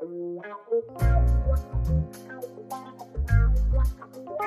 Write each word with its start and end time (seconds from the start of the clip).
Thank 0.00 0.10
you. 4.16 4.39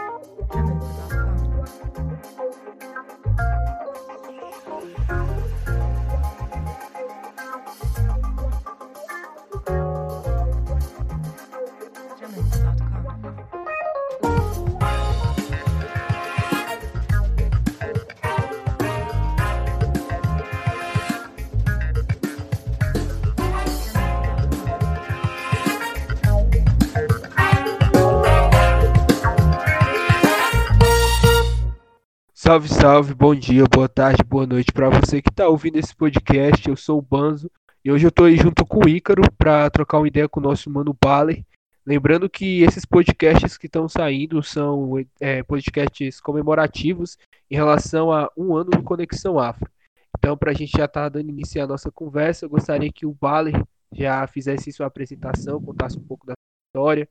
Salve, 32.54 32.70
salve, 32.70 33.14
bom 33.16 33.34
dia, 33.34 33.64
boa 33.64 33.90
tarde, 33.90 34.22
boa 34.24 34.46
noite 34.46 34.72
para 34.72 34.88
você 34.88 35.24
que 35.24 35.30
está 35.32 35.48
ouvindo 35.48 35.78
esse 35.78 35.96
podcast. 35.96 36.70
Eu 36.70 36.78
sou 36.78 37.00
o 37.00 37.02
Banzo 37.02 37.50
e 37.84 37.92
hoje 37.92 38.06
eu 38.06 38.10
estou 38.10 38.28
aí 38.28 38.38
junto 38.38 38.64
com 38.64 38.86
o 38.86 38.88
Ícaro 38.88 39.24
para 39.40 39.68
trocar 39.72 39.98
uma 39.98 40.08
ideia 40.08 40.30
com 40.30 40.40
o 40.40 40.44
nosso 40.44 40.70
mano 40.70 40.96
Baller. 41.04 41.44
Lembrando 41.84 42.30
que 42.30 42.62
esses 42.62 42.86
podcasts 42.86 43.58
que 43.58 43.66
estão 43.66 43.90
saindo 43.90 44.44
são 44.44 45.04
é, 45.20 45.42
podcasts 45.42 46.22
comemorativos 46.22 47.18
em 47.50 47.56
relação 47.56 48.12
a 48.12 48.30
um 48.38 48.56
ano 48.56 48.70
do 48.70 48.84
Conexão 48.84 49.40
Afro. 49.40 49.68
Então, 50.16 50.38
para 50.38 50.52
a 50.52 50.54
gente 50.54 50.78
já 50.78 50.86
estar 50.86 51.02
tá 51.02 51.10
dando 51.10 51.30
início 51.32 51.64
à 51.64 51.66
nossa 51.66 51.92
conversa, 51.92 52.46
eu 52.46 52.52
gostaria 52.52 52.92
que 52.94 53.04
o 53.04 53.18
Baller 53.20 53.66
já 53.92 54.28
fizesse 54.28 54.72
sua 54.72 54.86
apresentação, 54.86 55.60
contasse 55.60 55.98
um 55.98 56.04
pouco 56.04 56.28
da 56.28 56.34
história. 56.70 57.10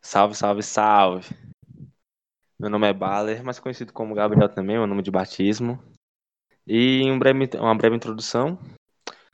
Salve, 0.00 0.36
salve, 0.36 0.62
salve. 0.62 1.26
Meu 2.60 2.68
nome 2.68 2.88
é 2.88 2.92
Baller, 2.92 3.44
mais 3.44 3.60
conhecido 3.60 3.92
como 3.92 4.16
Gabriel 4.16 4.48
também, 4.48 4.76
meu 4.76 4.86
nome 4.86 5.00
de 5.00 5.12
batismo. 5.12 5.80
E 6.66 7.08
um 7.08 7.16
breve, 7.16 7.50
uma 7.56 7.74
breve 7.76 7.94
introdução. 7.94 8.58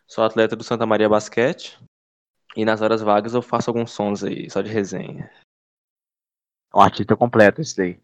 Sou 0.06 0.22
atleta 0.22 0.54
do 0.54 0.62
Santa 0.62 0.84
Maria 0.84 1.08
Basquete. 1.08 1.78
E 2.54 2.66
nas 2.66 2.82
horas 2.82 3.00
vagas 3.00 3.32
eu 3.32 3.40
faço 3.40 3.70
alguns 3.70 3.92
sons 3.92 4.22
aí, 4.22 4.50
só 4.50 4.60
de 4.60 4.70
resenha. 4.70 5.30
Um 6.74 6.80
artista 6.80 7.16
completo 7.16 7.62
esse 7.62 7.74
daí. 7.74 8.00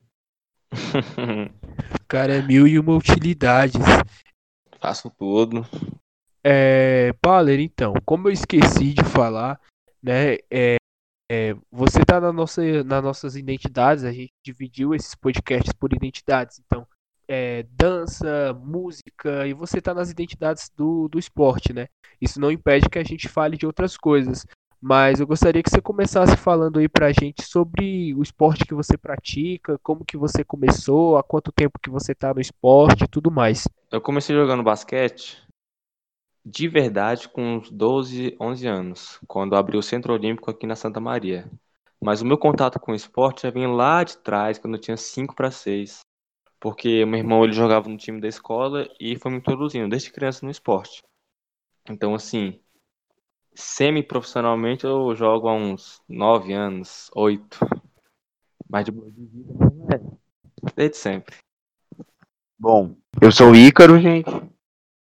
Cara, 2.09 2.37
é 2.37 2.43
mil 2.43 2.67
e 2.67 2.79
uma 2.79 2.97
utilidades. 2.97 3.83
Faço 4.81 5.11
tudo. 5.11 5.67
É, 6.43 7.13
Baller, 7.23 7.61
então, 7.61 7.93
como 8.07 8.29
eu 8.29 8.33
esqueci 8.33 8.95
de 8.95 9.05
falar, 9.05 9.61
né, 10.03 10.39
é, 10.51 10.80
é, 11.33 11.55
você 11.71 12.01
está 12.01 12.21
na 12.21 12.33
nossa, 12.33 12.83
nas 12.83 13.05
nossas 13.05 13.37
identidades, 13.37 14.03
a 14.03 14.11
gente 14.11 14.33
dividiu 14.45 14.93
esses 14.93 15.15
podcasts 15.15 15.73
por 15.73 15.93
identidades. 15.93 16.61
Então, 16.67 16.85
é, 17.29 17.65
dança, 17.71 18.53
música, 18.65 19.47
e 19.47 19.55
você 19.55 19.79
está 19.79 19.95
nas 19.95 20.11
identidades 20.11 20.69
do, 20.77 21.07
do 21.07 21.21
esporte, 21.21 21.73
né? 21.73 21.87
Isso 22.21 22.41
não 22.41 22.51
impede 22.51 22.89
que 22.89 22.99
a 22.99 23.05
gente 23.05 23.29
fale 23.29 23.57
de 23.57 23.65
outras 23.65 23.97
coisas. 23.97 24.45
Mas 24.83 25.21
eu 25.21 25.27
gostaria 25.27 25.63
que 25.63 25.71
você 25.71 25.81
começasse 25.81 26.37
falando 26.37 26.81
aí 26.81 26.89
pra 26.89 27.13
gente 27.13 27.45
sobre 27.45 28.13
o 28.15 28.23
esporte 28.23 28.65
que 28.65 28.75
você 28.75 28.99
pratica, 28.99 29.79
como 29.85 30.05
que 30.05 30.17
você 30.17 30.43
começou, 30.43 31.17
há 31.17 31.23
quanto 31.23 31.53
tempo 31.53 31.79
que 31.81 31.91
você 31.91 32.13
tá 32.13 32.35
no 32.35 32.41
esporte 32.41 33.05
e 33.05 33.09
tudo 33.09 33.31
mais. 33.31 33.69
Eu 33.93 34.01
comecei 34.01 34.35
jogando 34.35 34.65
basquete 34.65 35.41
de 36.45 36.69
verdade 36.69 37.29
com 37.29 37.57
uns 37.57 37.71
12, 37.71 38.37
11 38.41 38.67
anos, 38.67 39.21
quando 39.27 39.57
abri 39.57 39.77
o 39.77 39.83
Centro 39.83 40.13
Olímpico 40.13 40.51
aqui 40.51 40.67
na 40.67 40.77
Santa 40.77 41.01
Maria. 41.01 41.51
Mas 42.03 42.23
o 42.23 42.27
meu 42.27 42.39
contato 42.39 42.81
com 42.81 42.93
o 42.93 42.95
esporte 42.95 43.43
já 43.43 43.51
vinha 43.51 43.69
lá 43.69 44.03
de 44.03 44.17
trás, 44.19 44.59
quando 44.59 44.75
eu 44.75 44.81
tinha 44.81 44.97
5 44.97 45.35
para 45.35 45.51
6. 45.51 46.01
Porque 46.59 47.05
meu 47.05 47.19
irmão 47.19 47.45
ele 47.45 47.53
jogava 47.53 47.89
no 47.89 47.97
time 47.97 48.21
da 48.21 48.29
escola 48.29 48.89
e 48.99 49.17
foi 49.17 49.31
me 49.31 49.39
introduzindo 49.39 49.89
desde 49.89 50.11
criança 50.11 50.45
no 50.45 50.51
esporte. 50.51 51.03
Então, 51.89 52.15
assim, 52.15 52.59
semi-profissionalmente 53.55 54.85
eu 54.85 55.15
jogo 55.15 55.49
há 55.49 55.55
uns 55.55 56.03
9 56.09 56.53
anos, 56.53 57.11
8. 57.15 57.59
Mas 58.69 58.85
de 58.85 58.93
boa 58.93 59.11
de 59.11 59.27
vida, 59.27 59.55
é, 59.95 60.71
desde 60.77 60.97
sempre. 60.97 61.37
Bom, 62.59 62.95
eu 63.21 63.33
sou 63.33 63.51
o 63.51 63.57
Ícaro, 63.57 63.99
gente. 63.99 64.31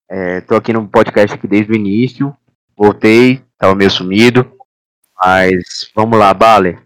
É, 0.09 0.41
tô 0.41 0.55
aqui 0.55 0.73
no 0.73 0.87
podcast 0.87 1.35
aqui 1.35 1.47
desde 1.47 1.71
o 1.71 1.75
início. 1.75 2.35
Voltei, 2.75 3.43
tava 3.59 3.75
meio 3.75 3.91
sumido. 3.91 4.51
Mas 5.15 5.91
vamos 5.93 6.17
lá, 6.17 6.33
Baler. 6.33 6.81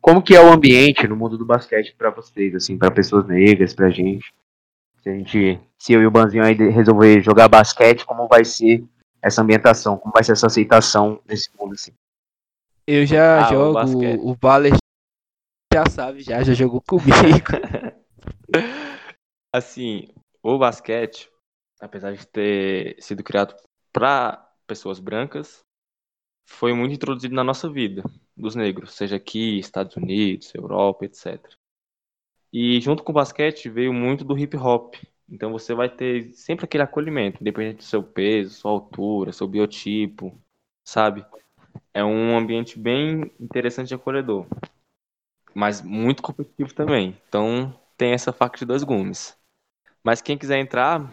Como 0.00 0.22
que 0.22 0.34
é 0.34 0.40
o 0.40 0.50
ambiente 0.50 1.06
no 1.06 1.16
mundo 1.16 1.36
do 1.36 1.44
basquete 1.44 1.94
para 1.96 2.10
vocês, 2.10 2.54
assim, 2.54 2.78
para 2.78 2.90
pessoas 2.90 3.26
negras, 3.26 3.74
pra 3.74 3.90
gente? 3.90 4.32
Se 5.02 5.10
a 5.10 5.12
gente, 5.12 5.60
se 5.78 5.92
eu 5.92 6.00
e 6.00 6.06
o 6.06 6.10
Banzinho 6.10 6.42
aí 6.42 6.54
resolver 6.54 7.22
jogar 7.22 7.48
basquete, 7.48 8.06
como 8.06 8.26
vai 8.26 8.44
ser 8.44 8.82
essa 9.20 9.42
ambientação? 9.42 9.98
Como 9.98 10.12
vai 10.12 10.24
ser 10.24 10.32
essa 10.32 10.46
aceitação 10.46 11.20
nesse 11.28 11.50
mundo 11.58 11.74
assim? 11.74 11.92
Eu 12.86 13.04
já 13.04 13.46
ah, 13.46 13.50
jogo, 13.50 13.78
o, 13.78 14.30
o 14.30 14.36
Baler 14.36 14.74
já 15.72 15.84
sabe, 15.90 16.20
já, 16.20 16.42
já 16.42 16.54
jogou 16.54 16.80
comigo. 16.80 17.12
assim, 19.52 20.08
o 20.42 20.58
basquete 20.58 21.28
apesar 21.84 22.14
de 22.14 22.26
ter 22.26 22.96
sido 23.00 23.22
criado 23.22 23.54
para 23.92 24.36
pessoas 24.66 24.98
brancas, 24.98 25.62
foi 26.46 26.72
muito 26.72 26.94
introduzido 26.94 27.34
na 27.34 27.44
nossa 27.44 27.68
vida, 27.68 28.02
dos 28.36 28.54
negros, 28.54 28.94
seja 28.94 29.16
aqui, 29.16 29.58
Estados 29.58 29.96
Unidos, 29.96 30.54
Europa, 30.54 31.04
etc. 31.04 31.40
E 32.52 32.80
junto 32.80 33.02
com 33.02 33.12
o 33.12 33.14
basquete 33.14 33.68
veio 33.68 33.92
muito 33.92 34.24
do 34.24 34.38
hip 34.38 34.56
hop. 34.56 34.94
Então 35.28 35.52
você 35.52 35.74
vai 35.74 35.88
ter 35.88 36.32
sempre 36.32 36.64
aquele 36.64 36.82
acolhimento, 36.82 37.40
independente 37.40 37.78
do 37.78 37.84
seu 37.84 38.02
peso, 38.02 38.54
sua 38.54 38.70
altura, 38.70 39.32
seu 39.32 39.46
biotipo, 39.46 40.38
sabe? 40.84 41.24
É 41.92 42.04
um 42.04 42.36
ambiente 42.36 42.78
bem 42.78 43.30
interessante 43.40 43.90
e 43.90 43.94
acolhedor. 43.94 44.46
Mas 45.54 45.82
muito 45.82 46.22
competitivo 46.22 46.74
também. 46.74 47.16
Então 47.28 47.78
tem 47.96 48.12
essa 48.12 48.32
faca 48.32 48.58
de 48.58 48.64
dois 48.64 48.82
gumes. 48.82 49.36
Mas 50.02 50.20
quem 50.20 50.36
quiser 50.36 50.58
entrar, 50.58 51.10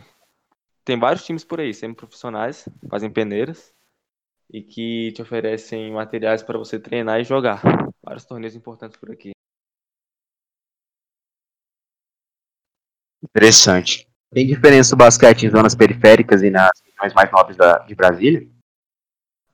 tem 0.83 0.99
vários 0.99 1.23
times 1.23 1.43
por 1.43 1.59
aí, 1.59 1.73
semi-profissionais, 1.73 2.67
fazem 2.89 3.09
peneiras 3.09 3.73
e 4.51 4.61
que 4.61 5.11
te 5.13 5.21
oferecem 5.21 5.91
materiais 5.91 6.43
para 6.43 6.57
você 6.57 6.79
treinar 6.79 7.19
e 7.19 7.23
jogar. 7.23 7.61
Vários 8.03 8.25
torneios 8.25 8.55
importantes 8.55 8.97
por 8.97 9.11
aqui. 9.11 9.31
Interessante. 13.23 14.07
Tem 14.31 14.47
diferença 14.47 14.95
o 14.95 14.97
basquete 14.97 15.45
em 15.45 15.49
zonas 15.49 15.75
periféricas 15.75 16.41
e 16.41 16.49
nas 16.49 16.71
regiões 16.83 17.13
mais 17.13 17.31
nobres 17.31 17.55
da, 17.55 17.79
de 17.79 17.93
Brasília? 17.93 18.47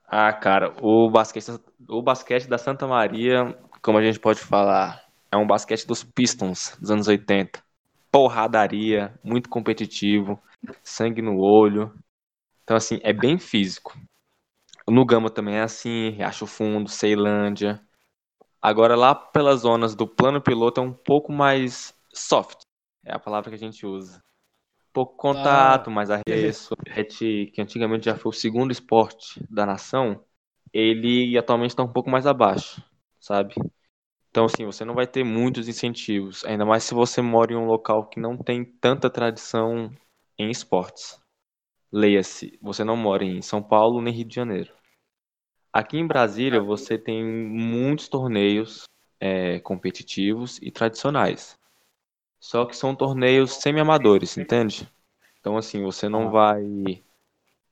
Ah, 0.07 0.31
cara, 0.31 0.73
o 0.81 1.09
basquete, 1.09 1.59
o 1.89 2.01
basquete 2.01 2.47
da 2.47 2.57
Santa 2.57 2.87
Maria, 2.87 3.57
como 3.81 3.97
a 3.97 4.03
gente 4.03 4.19
pode 4.19 4.39
falar, 4.39 5.03
é 5.29 5.35
um 5.35 5.45
basquete 5.45 5.85
dos 5.85 6.03
Pistons 6.03 6.77
dos 6.79 6.89
anos 6.89 7.07
80. 7.07 7.61
Porradaria, 8.09 9.13
muito 9.21 9.49
competitivo 9.49 10.41
sangue 10.84 11.22
no 11.22 11.40
olho. 11.40 11.94
Então, 12.63 12.75
assim, 12.75 13.00
é 13.03 13.13
bem 13.13 13.38
físico. 13.38 13.97
No 14.88 15.06
Gama 15.06 15.29
também 15.29 15.56
é 15.56 15.62
assim, 15.62 16.09
Riacho 16.09 16.45
Fundo, 16.45 16.90
Ceilândia. 16.90 17.81
Agora, 18.62 18.96
lá 18.96 19.13
pelas 19.13 19.62
zonas 19.62 19.96
do 19.96 20.07
plano 20.07 20.41
piloto 20.41 20.81
é 20.81 20.84
um 20.84 20.94
pouco 20.94 21.31
mais 21.31 21.94
soft. 22.13 22.62
É 23.06 23.13
a 23.13 23.19
palavra 23.19 23.50
que 23.50 23.56
a 23.56 23.59
gente 23.59 23.85
usa. 23.85 24.22
Pouco 24.91 25.16
contato, 25.16 25.90
ah. 25.90 25.94
mais 25.94 26.09
arremesso. 26.09 26.75
que 27.53 27.62
antigamente 27.62 28.06
já 28.06 28.17
foi 28.17 28.29
o 28.29 28.34
segundo 28.34 28.72
esporte 28.72 29.46
da 29.50 29.66
nação, 29.66 30.23
ele 30.73 31.38
atualmente 31.38 31.72
está 31.72 31.84
um 31.84 31.91
pouco 31.91 32.09
mais 32.09 32.26
abaixo, 32.26 32.84
sabe? 33.20 33.53
Então, 34.29 34.46
assim, 34.46 34.66
você 34.66 34.84
não 34.84 34.93
vai 34.93 35.08
ter 35.08 35.23
muitos 35.23 35.67
incentivos, 35.67 36.43
ainda 36.46 36.66
mais 36.66 36.84
se 36.84 36.93
você 36.93 37.22
mora 37.22 37.53
em 37.53 37.55
um 37.55 37.66
local 37.66 38.08
que 38.08 38.20
não 38.20 38.37
tem 38.37 38.66
tanta 38.66 39.09
tradição 39.09 39.91
em 40.37 40.49
esportes. 40.49 41.19
Leia-se, 41.91 42.57
você 42.61 42.84
não 42.84 42.97
mora 42.97 43.23
em 43.23 43.41
São 43.41 43.63
Paulo 43.63 44.01
nem 44.01 44.13
Rio 44.13 44.25
de 44.25 44.35
Janeiro. 44.35 44.73
Aqui 45.72 45.97
em 45.97 46.07
Brasília 46.07 46.61
você 46.61 46.97
tem 46.97 47.23
muitos 47.23 48.07
torneios 48.07 48.84
é, 49.19 49.59
competitivos 49.59 50.59
e 50.61 50.72
tradicionais. 50.72 51.57
Só 52.39 52.66
que 52.66 52.75
são 52.75 52.95
torneios 52.95 53.53
semi-amadores, 53.55 54.37
entende? 54.37 54.87
Então 55.39 55.57
assim, 55.57 55.81
você 55.84 56.09
não 56.09 56.29
vai. 56.29 57.03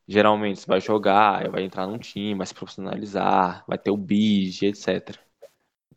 Geralmente 0.07 0.59
você 0.59 0.67
vai 0.67 0.81
jogar, 0.81 1.49
vai 1.49 1.63
entrar 1.63 1.87
num 1.87 1.97
time, 1.97 2.35
vai 2.35 2.47
se 2.47 2.53
profissionalizar, 2.53 3.63
vai 3.67 3.77
ter 3.77 3.91
o 3.91 3.97
BIG, 3.97 4.67
etc. 4.67 5.19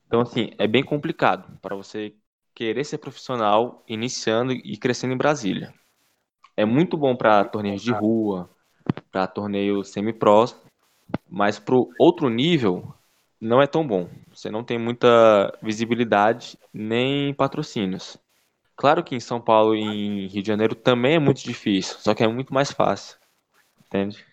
Então 0.06 0.20
assim, 0.20 0.50
é 0.58 0.66
bem 0.66 0.82
complicado 0.82 1.58
para 1.60 1.76
você 1.76 2.14
querer 2.54 2.84
ser 2.84 2.98
profissional 2.98 3.84
iniciando 3.86 4.52
e 4.52 4.76
crescendo 4.76 5.14
em 5.14 5.18
Brasília 5.18 5.72
é 6.58 6.64
muito 6.64 6.96
bom 6.96 7.14
para 7.14 7.44
torneios 7.44 7.80
de 7.80 7.92
rua, 7.92 8.50
para 9.12 9.28
torneios 9.28 9.90
semi-pros, 9.90 10.56
Mas 11.30 11.60
pro 11.60 11.88
outro 12.00 12.28
nível, 12.28 12.92
não 13.40 13.62
é 13.62 13.66
tão 13.68 13.86
bom. 13.86 14.10
Você 14.34 14.50
não 14.50 14.64
tem 14.64 14.76
muita 14.76 15.56
visibilidade 15.62 16.58
nem 16.74 17.32
patrocínios. 17.32 18.18
Claro 18.76 19.04
que 19.04 19.14
em 19.14 19.20
São 19.20 19.40
Paulo 19.40 19.76
e 19.76 19.80
em 19.80 20.26
Rio 20.26 20.42
de 20.42 20.48
Janeiro 20.48 20.74
também 20.74 21.14
é 21.14 21.18
muito 21.20 21.44
difícil, 21.44 21.96
só 22.00 22.12
que 22.12 22.24
é 22.24 22.28
muito 22.28 22.52
mais 22.52 22.72
fácil. 22.72 23.16
Entende? 23.86 24.26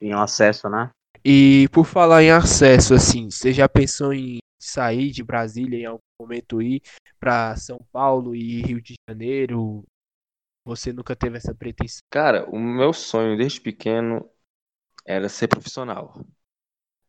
Tem 0.00 0.12
acesso, 0.12 0.68
né? 0.68 0.90
E 1.24 1.68
por 1.70 1.86
falar 1.86 2.24
em 2.24 2.32
acesso, 2.32 2.92
assim, 2.92 3.30
você 3.30 3.52
já 3.52 3.68
pensou 3.68 4.12
em 4.12 4.38
sair 4.60 5.12
de 5.12 5.22
Brasília 5.22 5.78
em 5.78 5.86
algum 5.86 6.00
momento 6.20 6.60
ir 6.60 6.82
para 7.20 7.54
São 7.54 7.78
Paulo 7.92 8.34
e 8.34 8.60
Rio 8.62 8.82
de 8.82 8.94
Janeiro? 9.08 9.84
Você 10.64 10.92
nunca 10.92 11.16
teve 11.16 11.36
essa 11.36 11.54
pretensão? 11.54 12.02
Cara, 12.10 12.48
o 12.48 12.58
meu 12.58 12.92
sonho 12.92 13.36
desde 13.36 13.60
pequeno 13.60 14.28
era 15.04 15.28
ser 15.28 15.48
profissional. 15.48 16.24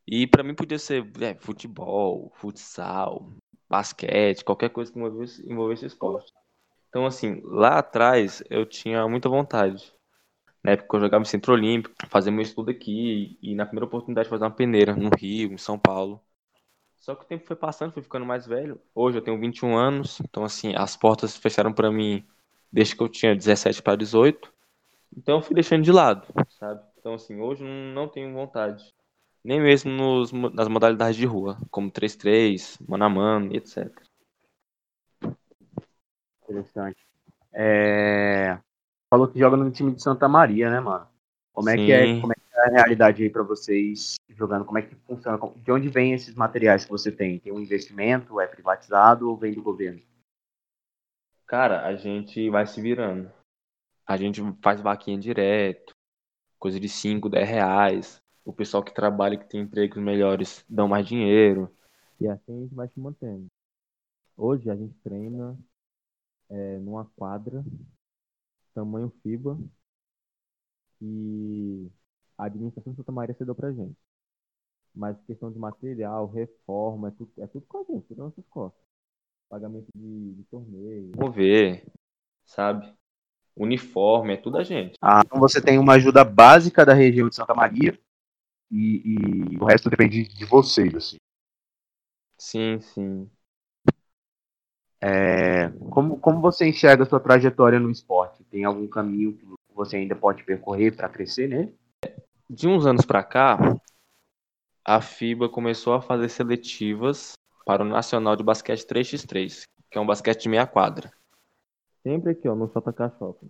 E 0.07 0.27
pra 0.27 0.43
mim 0.43 0.55
podia 0.55 0.79
ser 0.79 1.09
é, 1.21 1.35
futebol, 1.35 2.31
futsal, 2.35 3.31
basquete, 3.69 4.43
qualquer 4.43 4.69
coisa 4.69 4.91
que 4.91 4.99
envolvesse, 4.99 5.49
envolvesse 5.49 5.85
esporte. 5.85 6.31
Então, 6.89 7.05
assim, 7.05 7.41
lá 7.43 7.79
atrás 7.79 8.43
eu 8.49 8.65
tinha 8.65 9.07
muita 9.07 9.29
vontade. 9.29 9.93
Na 10.63 10.71
época 10.71 10.97
eu 10.97 11.01
jogava 11.01 11.21
em 11.21 11.25
Centro 11.25 11.53
Olímpico, 11.53 11.95
fazer 12.09 12.31
meu 12.31 12.41
estudo 12.41 12.71
aqui 12.71 13.37
e 13.41 13.55
na 13.55 13.65
primeira 13.65 13.85
oportunidade 13.85 14.29
fazer 14.29 14.43
uma 14.45 14.51
peneira 14.51 14.95
no 14.95 15.09
Rio, 15.17 15.53
em 15.53 15.57
São 15.57 15.77
Paulo. 15.79 16.21
Só 16.97 17.15
que 17.15 17.25
o 17.25 17.27
tempo 17.27 17.45
foi 17.45 17.55
passando, 17.55 17.93
fui 17.93 18.01
ficando 18.01 18.25
mais 18.25 18.47
velho. 18.47 18.81
Hoje 18.95 19.17
eu 19.17 19.21
tenho 19.21 19.39
21 19.39 19.75
anos, 19.75 20.19
então 20.21 20.43
assim, 20.43 20.73
as 20.75 20.95
portas 20.95 21.35
fecharam 21.35 21.73
para 21.73 21.91
mim 21.91 22.25
desde 22.73 22.95
que 22.95 23.03
eu 23.03 23.07
tinha 23.07 23.35
17 23.35 23.83
para 23.83 23.95
18. 23.95 24.51
Então 25.15 25.35
eu 25.35 25.41
fui 25.43 25.53
deixando 25.53 25.83
de 25.83 25.91
lado, 25.91 26.25
sabe? 26.59 26.81
Então 26.99 27.13
assim, 27.13 27.39
hoje 27.39 27.63
não 27.63 28.07
tenho 28.07 28.33
vontade. 28.33 28.83
Nem 29.45 29.61
mesmo 29.61 29.91
nos, 29.91 30.31
nas 30.31 30.67
modalidades 30.67 31.15
de 31.15 31.25
rua, 31.25 31.57
como 31.69 31.91
3-3, 31.91 32.79
mano 32.87 33.03
a 33.03 33.09
mano, 33.09 33.55
etc. 33.55 33.91
Interessante. 36.43 36.97
É... 37.53 38.57
Falou 39.09 39.27
que 39.27 39.37
joga 39.37 39.55
no 39.55 39.69
time 39.69 39.93
de 39.93 40.01
Santa 40.01 40.27
Maria, 40.27 40.71
né, 40.71 40.79
mano? 40.79 41.07
Como 41.51 41.69
é, 41.69 41.75
que 41.75 41.91
é, 41.91 42.19
como 42.19 42.31
é 42.31 42.35
que 42.35 42.41
é 42.55 42.61
a 42.61 42.71
realidade 42.71 43.21
aí 43.21 43.29
para 43.29 43.43
vocês 43.43 44.15
jogando? 44.29 44.65
Como 44.65 44.79
é 44.79 44.81
que 44.81 44.95
funciona? 45.05 45.37
De 45.57 45.71
onde 45.71 45.87
vêm 45.89 46.13
esses 46.13 46.33
materiais 46.33 46.85
que 46.85 46.89
você 46.89 47.11
tem? 47.11 47.37
Tem 47.37 47.53
um 47.53 47.59
investimento? 47.59 48.39
É 48.39 48.47
privatizado 48.47 49.29
ou 49.29 49.37
vem 49.37 49.53
do 49.53 49.61
governo? 49.61 50.01
Cara, 51.53 51.85
a 51.85 51.95
gente 51.95 52.49
vai 52.49 52.65
se 52.65 52.81
virando. 52.81 53.31
A 54.07 54.17
gente 54.17 54.41
faz 54.59 54.81
vaquinha 54.81 55.19
direto, 55.19 55.93
coisa 56.57 56.79
de 56.79 56.89
5, 56.89 57.29
10 57.29 57.47
reais. 57.47 58.19
O 58.43 58.51
pessoal 58.51 58.83
que 58.83 58.91
trabalha, 58.91 59.37
que 59.37 59.47
tem 59.47 59.61
empregos 59.61 60.01
melhores, 60.01 60.65
dão 60.67 60.87
mais 60.87 61.05
dinheiro. 61.05 61.71
E 62.19 62.27
assim 62.27 62.57
a 62.57 62.59
gente 62.61 62.73
vai 62.73 62.87
se 62.87 62.99
mantendo. 62.99 63.45
Hoje 64.35 64.67
a 64.67 64.75
gente 64.75 64.95
treina 65.03 65.55
é, 66.49 66.79
numa 66.79 67.05
quadra, 67.15 67.63
tamanho 68.73 69.13
FIBA, 69.21 69.55
e 70.99 71.87
a 72.35 72.45
administração 72.45 72.93
de 72.93 72.97
Santa 72.97 73.11
Maria 73.11 73.35
cedeu 73.35 73.53
pra 73.53 73.71
gente. 73.71 73.95
Mas 74.91 75.21
questão 75.27 75.51
de 75.51 75.59
material, 75.59 76.25
reforma, 76.31 77.09
é 77.09 77.11
tudo, 77.11 77.31
é 77.37 77.45
tudo 77.45 77.63
com 77.67 77.77
a 77.77 77.83
gente, 77.83 78.07
tudo 78.07 78.23
nas 78.23 78.29
nossas 78.29 78.45
costas. 78.49 78.92
Pagamento 79.53 79.85
de, 79.95 80.33
de 80.33 80.43
torneio. 80.45 81.11
Mover, 81.15 81.85
sabe? 82.43 82.91
Uniforme, 83.55 84.33
é 84.33 84.37
tudo 84.37 84.57
a 84.57 84.63
gente. 84.63 84.97
Ah, 84.99 85.21
então 85.23 85.39
você 85.39 85.61
tem 85.61 85.77
uma 85.77 85.93
ajuda 85.93 86.23
básica 86.23 86.83
da 86.83 86.95
região 86.95 87.29
de 87.29 87.35
Santa 87.35 87.53
Maria 87.53 87.95
e, 88.71 89.51
e 89.53 89.57
o 89.59 89.65
resto 89.65 89.91
depende 89.91 90.27
de 90.27 90.43
vocês, 90.45 90.95
assim. 90.95 91.17
Sim, 92.35 92.79
sim. 92.79 93.29
É, 94.99 95.69
como, 95.91 96.19
como 96.19 96.41
você 96.41 96.67
enxerga 96.67 97.03
a 97.03 97.05
sua 97.05 97.19
trajetória 97.19 97.79
no 97.79 97.91
esporte? 97.91 98.43
Tem 98.45 98.63
algum 98.63 98.87
caminho 98.87 99.37
que 99.37 99.45
você 99.71 99.97
ainda 99.97 100.15
pode 100.15 100.43
percorrer 100.43 100.95
para 100.95 101.07
crescer 101.07 101.47
nele? 101.47 101.77
De 102.49 102.67
uns 102.67 102.87
anos 102.87 103.05
para 103.05 103.23
cá, 103.23 103.59
a 104.83 104.99
FIBA 104.99 105.47
começou 105.47 105.93
a 105.93 106.01
fazer 106.01 106.27
seletivas 106.29 107.33
para 107.65 107.83
o 107.83 107.87
Nacional 107.87 108.35
de 108.35 108.43
Basquete 108.43 108.85
3x3, 108.85 109.67
que 109.89 109.97
é 109.97 110.01
um 110.01 110.05
basquete 110.05 110.43
de 110.43 110.49
meia 110.49 110.67
quadra. 110.67 111.11
Sempre 112.01 112.31
aqui, 112.31 112.47
ó, 112.47 112.55
no 112.55 112.67
JK 112.67 113.17
Shopping. 113.17 113.49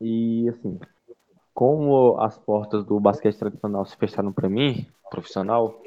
E, 0.00 0.48
assim, 0.48 0.78
como 1.54 2.18
as 2.20 2.38
portas 2.38 2.84
do 2.84 3.00
basquete 3.00 3.38
tradicional 3.38 3.86
se 3.86 3.96
fecharam 3.96 4.32
para 4.32 4.48
mim, 4.48 4.86
profissional, 5.10 5.82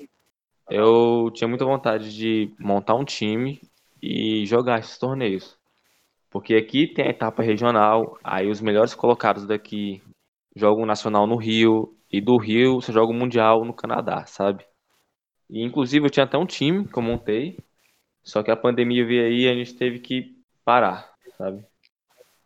eu 0.69 1.29
tinha 1.31 1.47
muita 1.47 1.65
vontade 1.65 2.15
de 2.15 2.51
montar 2.59 2.95
um 2.95 3.05
time 3.05 3.61
e 4.01 4.45
jogar 4.47 4.79
esses 4.79 4.97
torneios. 4.97 5.57
Porque 6.29 6.55
aqui 6.55 6.87
tem 6.87 7.05
a 7.05 7.09
etapa 7.09 7.43
regional, 7.43 8.17
aí 8.23 8.49
os 8.49 8.61
melhores 8.61 8.95
colocados 8.95 9.45
daqui 9.45 10.01
jogam 10.55 10.83
o 10.83 10.87
nacional 10.87 11.27
no 11.27 11.35
Rio, 11.35 11.95
e 12.11 12.19
do 12.19 12.37
Rio 12.37 12.81
você 12.81 12.91
joga 12.91 13.11
o 13.11 13.15
Mundial 13.15 13.63
no 13.63 13.73
Canadá, 13.73 14.25
sabe? 14.25 14.65
E 15.49 15.63
inclusive 15.63 16.05
eu 16.05 16.09
tinha 16.09 16.25
até 16.25 16.37
um 16.37 16.45
time 16.45 16.87
que 16.87 16.97
eu 16.97 17.03
montei, 17.03 17.57
só 18.21 18.43
que 18.43 18.51
a 18.51 18.55
pandemia 18.55 19.05
veio 19.05 19.25
aí 19.25 19.41
e 19.41 19.49
a 19.49 19.53
gente 19.53 19.75
teve 19.75 19.99
que 19.99 20.37
parar, 20.63 21.13
sabe? 21.37 21.65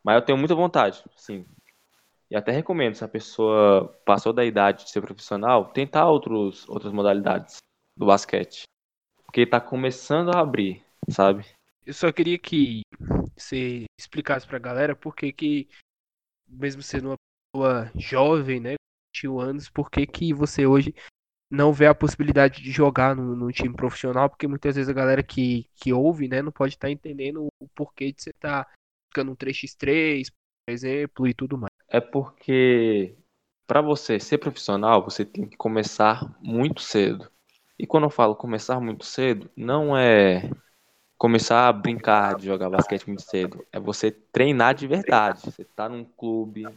Mas 0.04 0.16
eu 0.16 0.22
tenho 0.22 0.38
muita 0.38 0.56
vontade, 0.56 1.04
sim. 1.16 1.46
E 2.32 2.36
até 2.36 2.52
recomendo, 2.52 2.96
se 2.96 3.04
a 3.04 3.08
pessoa 3.08 3.88
passou 4.06 4.34
da 4.34 4.46
idade 4.46 4.86
de 4.86 4.92
ser 4.92 5.02
profissional, 5.02 5.72
tentar 5.72 6.10
outros, 6.10 6.68
outras 6.68 6.92
modalidades 6.92 7.58
do 7.98 8.06
basquete. 8.06 8.64
Porque 9.26 9.42
está 9.42 9.60
começando 9.60 10.30
a 10.30 10.40
abrir, 10.40 10.84
sabe? 11.10 11.46
Eu 11.86 11.94
só 11.94 12.12
queria 12.12 12.40
que 12.40 12.82
você 13.36 13.86
explicasse 14.00 14.48
pra 14.48 14.58
galera 14.58 14.96
por 14.96 15.16
que 15.16 15.32
que, 15.32 15.68
mesmo 16.48 16.82
sendo 16.82 17.10
uma 17.10 17.18
pessoa 17.54 17.92
jovem, 17.96 18.60
né, 18.60 18.76
21 19.16 19.40
anos, 19.40 19.70
por 19.70 19.92
que 19.92 20.08
que 20.08 20.34
você 20.34 20.66
hoje 20.66 20.96
não 21.54 21.72
vê 21.72 21.86
a 21.86 21.94
possibilidade 21.94 22.64
de 22.64 22.72
jogar 22.72 23.16
no, 23.16 23.36
no, 23.36 23.52
time 23.52 23.76
profissional, 23.76 24.28
porque 24.28 24.48
muitas 24.48 24.76
vezes 24.76 24.90
a 24.90 24.94
galera 24.94 25.22
que, 25.22 25.70
que 25.76 25.94
ouve, 25.94 26.28
né, 26.28 26.42
não 26.42 26.52
pode 26.52 26.74
estar 26.74 26.88
tá 26.88 26.92
entendendo 26.92 27.48
o 27.60 27.68
porquê 27.76 28.12
de 28.12 28.24
você 28.24 28.32
estar 28.32 28.66
tá 28.66 28.72
ficando 29.08 29.32
um 29.32 29.36
3x3, 29.36 30.32
por 30.32 30.74
exemplo, 30.74 31.28
e 31.28 31.34
tudo 31.34 31.56
mais. 31.56 31.72
É 31.88 32.02
porque 32.02 33.16
para 33.68 33.82
você 33.82 34.20
ser 34.20 34.40
profissional, 34.40 35.04
você 35.04 35.24
tem 35.24 35.48
que 35.48 35.56
começar 35.56 36.36
muito 36.42 36.82
cedo. 36.82 37.32
E 37.78 37.86
quando 37.86 38.06
eu 38.06 38.10
falo 38.10 38.36
começar 38.36 38.80
muito 38.80 39.06
cedo, 39.06 39.50
não 39.56 39.96
é 39.96 40.50
começar 41.20 41.68
a 41.68 41.74
brincar 41.74 42.36
de 42.36 42.48
jogar 42.48 42.72
basquete 42.72 43.06
muito 43.08 43.22
cedo. 43.22 43.64
É 43.72 43.80
você 43.80 44.10
treinar 44.10 44.74
de 44.74 44.88
verdade. 44.88 45.42
Você 45.44 45.64
tá 45.64 45.88
num 45.88 46.04
clube, 46.04 46.68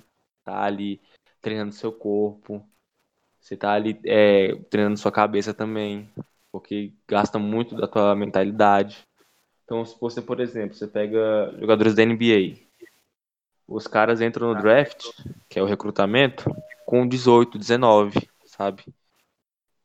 tá 0.45 0.63
ali 0.63 1.01
treinando 1.41 1.73
seu 1.73 1.93
corpo, 1.93 2.63
você 3.47 3.57
tá 3.57 3.75
ali 3.75 3.97
é, 4.05 4.57
treinando 4.69 4.99
sua 4.99 5.13
cabeça 5.13 5.55
também, 5.55 6.11
porque 6.51 6.93
gasta 7.07 7.39
muito 7.39 7.77
da 7.77 7.87
tua 7.87 8.13
mentalidade. 8.17 9.05
Então, 9.65 9.85
se 9.85 9.97
você, 10.01 10.21
por 10.21 10.41
exemplo, 10.41 10.75
você 10.75 10.89
pega 10.89 11.55
jogadores 11.57 11.95
da 11.95 12.03
NBA, 12.03 12.57
os 13.69 13.87
caras 13.87 14.21
entram 14.21 14.49
no 14.49 14.61
draft, 14.61 15.11
que 15.49 15.61
é 15.61 15.63
o 15.63 15.67
recrutamento, 15.67 16.51
com 16.85 17.07
18, 17.07 17.57
19, 17.57 18.29
sabe? 18.47 18.83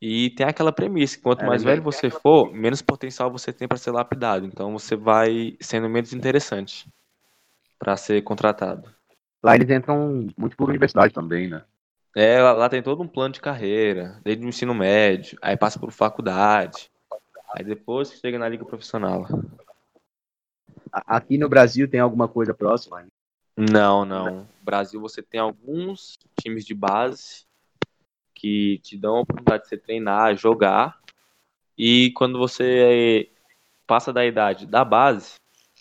E 0.01 0.31
tem 0.31 0.47
aquela 0.47 0.71
premissa: 0.71 1.19
quanto 1.21 1.43
é, 1.43 1.45
mais 1.45 1.63
velho 1.63 1.83
você 1.83 2.09
for, 2.09 2.51
menos 2.51 2.81
potencial 2.81 3.29
você 3.29 3.53
tem 3.53 3.67
para 3.67 3.77
ser 3.77 3.91
lapidado. 3.91 4.43
Então 4.47 4.71
você 4.71 4.95
vai 4.95 5.55
sendo 5.61 5.87
menos 5.87 6.13
interessante 6.13 6.89
para 7.77 7.95
ser 7.95 8.23
contratado. 8.23 8.89
Lá 9.43 9.53
eles 9.53 9.69
entram 9.69 10.27
muito 10.35 10.57
por 10.57 10.67
universidade 10.67 11.13
também, 11.13 11.47
né? 11.47 11.63
É, 12.15 12.41
lá, 12.41 12.51
lá, 12.53 12.69
tem 12.69 12.83
todo 12.83 13.01
um 13.01 13.07
plano 13.07 13.33
de 13.33 13.39
carreira, 13.39 14.19
desde 14.23 14.45
o 14.45 14.49
ensino 14.49 14.73
médio, 14.73 15.37
aí 15.41 15.55
passa 15.55 15.79
por 15.79 15.91
faculdade, 15.91 16.91
aí 17.55 17.63
depois 17.63 18.11
chega 18.19 18.37
na 18.37 18.49
liga 18.49 18.65
profissional. 18.65 19.25
Aqui 20.91 21.37
no 21.37 21.47
Brasil 21.47 21.89
tem 21.89 22.01
alguma 22.01 22.27
coisa 22.27 22.53
próxima? 22.53 23.05
Não, 23.55 24.03
não. 24.03 24.41
No 24.41 24.47
Brasil 24.61 24.99
você 24.99 25.21
tem 25.21 25.39
alguns 25.39 26.17
times 26.41 26.65
de 26.65 26.73
base 26.73 27.45
que 28.35 28.79
te 28.79 28.97
dão 28.97 29.17
a 29.17 29.21
oportunidade 29.21 29.63
de 29.63 29.69
você 29.69 29.77
treinar, 29.77 30.35
jogar. 30.35 30.99
E 31.77 32.11
quando 32.11 32.37
você 32.37 33.31
passa 33.87 34.11
da 34.11 34.25
idade 34.25 34.65
da 34.65 34.83
base, 34.83 35.35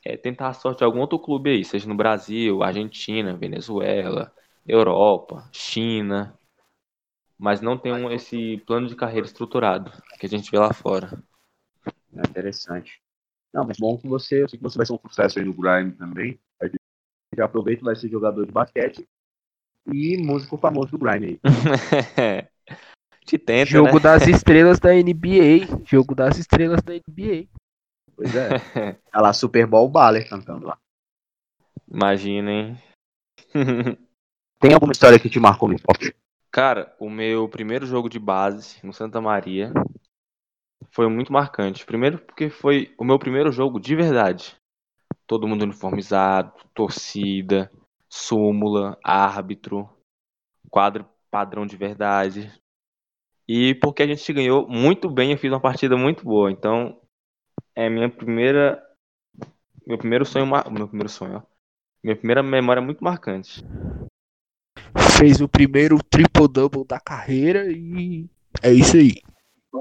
é 0.05 0.17
tentar 0.17 0.49
a 0.49 0.53
sorte 0.53 0.83
em 0.83 0.85
algum 0.85 1.01
outro 1.01 1.19
clube 1.19 1.51
aí, 1.51 1.65
seja 1.65 1.89
no 1.89 1.95
Brasil, 1.95 2.63
Argentina, 2.63 3.37
Venezuela, 3.37 4.33
Europa, 4.67 5.49
China. 5.53 6.35
Mas 7.39 7.61
não 7.61 7.79
tem 7.79 7.93
um, 7.93 8.11
esse 8.11 8.59
plano 8.67 8.87
de 8.87 8.95
carreira 8.95 9.27
estruturado 9.27 9.91
que 10.19 10.27
a 10.27 10.29
gente 10.29 10.51
vê 10.51 10.59
lá 10.59 10.73
fora. 10.73 11.23
É 12.15 12.21
interessante. 12.29 13.01
Não, 13.53 13.65
mas 13.65 13.79
bom 13.79 13.97
que 13.97 14.07
você, 14.07 14.43
eu 14.43 14.49
sei 14.49 14.59
que 14.59 14.63
você 14.63 14.77
vai 14.77 14.87
ser 14.87 14.93
um 14.93 14.99
sucesso 14.99 15.39
aí 15.39 15.45
no 15.45 15.55
Grime 15.55 15.93
também. 15.93 16.39
A 16.61 16.67
gente 16.67 16.79
já 17.37 17.47
aproveita, 17.47 17.85
vai 17.85 17.97
ser 17.97 18.09
jogador 18.09 18.45
de 18.45 18.53
basquete 18.53 19.09
e 19.93 20.17
músico 20.19 20.59
famoso 20.59 20.91
do 20.91 20.99
Grime 20.99 21.27
aí. 21.27 21.41
gente 23.31 23.39
tenta, 23.39 23.71
Jogo 23.71 23.95
né? 23.95 24.01
das 24.01 24.27
estrelas 24.27 24.79
da 24.81 24.93
NBA. 24.93 25.85
Jogo 25.87 26.15
das 26.15 26.37
estrelas 26.39 26.83
da 26.83 26.95
NBA. 26.95 27.47
Pois 28.17 28.35
é. 28.35 28.49
Tá 29.11 29.21
lá, 29.21 29.33
Super 29.33 29.67
Bowl 29.67 29.89
Baller 29.89 30.29
cantando 30.29 30.67
lá. 30.67 30.79
Imagina, 31.89 32.51
hein? 32.51 32.79
Tem 34.61 34.75
alguma 34.75 34.93
história 34.93 35.19
que 35.19 35.31
te 35.31 35.41
marcou 35.41 35.67
no 35.67 35.75
esporte? 35.75 36.15
Cara, 36.53 36.95
o 37.01 37.09
meu 37.09 37.49
primeiro 37.49 37.87
jogo 37.87 38.11
de 38.11 38.19
base 38.19 38.79
no 38.85 38.93
Santa 38.93 39.19
Maria 39.19 39.73
foi 40.93 41.09
muito 41.09 41.33
marcante. 41.33 41.87
Primeiro 41.87 42.19
porque 42.19 42.51
foi 42.51 42.95
o 42.99 43.05
meu 43.05 43.19
primeiro 43.19 43.51
jogo 43.51 43.81
de 43.81 43.97
verdade. 43.97 44.55
Todo 45.27 45.49
mundo 45.49 45.63
uniformizado, 45.63 46.53
torcida, 46.75 47.71
súmula, 48.07 48.99
árbitro, 49.03 49.89
quadro 50.69 51.09
padrão 51.31 51.65
de 51.65 51.79
verdade. 51.79 52.53
E 53.49 53.75
porque 53.77 54.03
a 54.03 54.07
gente 54.07 54.31
ganhou 54.31 54.69
muito 54.69 55.09
bem, 55.09 55.33
eu 55.33 55.39
fiz 55.39 55.51
uma 55.51 55.61
partida 55.61 55.97
muito 55.97 56.23
boa. 56.23 56.51
Então, 56.51 57.01
é 57.75 57.89
minha 57.89 58.11
primeira 58.11 58.85
meu 59.87 59.97
primeiro 59.97 60.27
sonho, 60.27 60.47
meu 60.47 60.87
primeiro 60.87 61.09
sonho, 61.09 61.39
ó. 61.39 61.43
Minha 62.05 62.17
primeira 62.17 62.43
memória 62.43 62.83
muito 62.83 63.03
marcante. 63.03 63.65
Fez 65.21 65.39
o 65.43 65.47
primeiro 65.47 66.03
triple-double 66.03 66.83
da 66.83 66.99
carreira 66.99 67.71
e 67.71 68.25
é 68.63 68.73
isso 68.73 68.97
aí. 68.97 69.17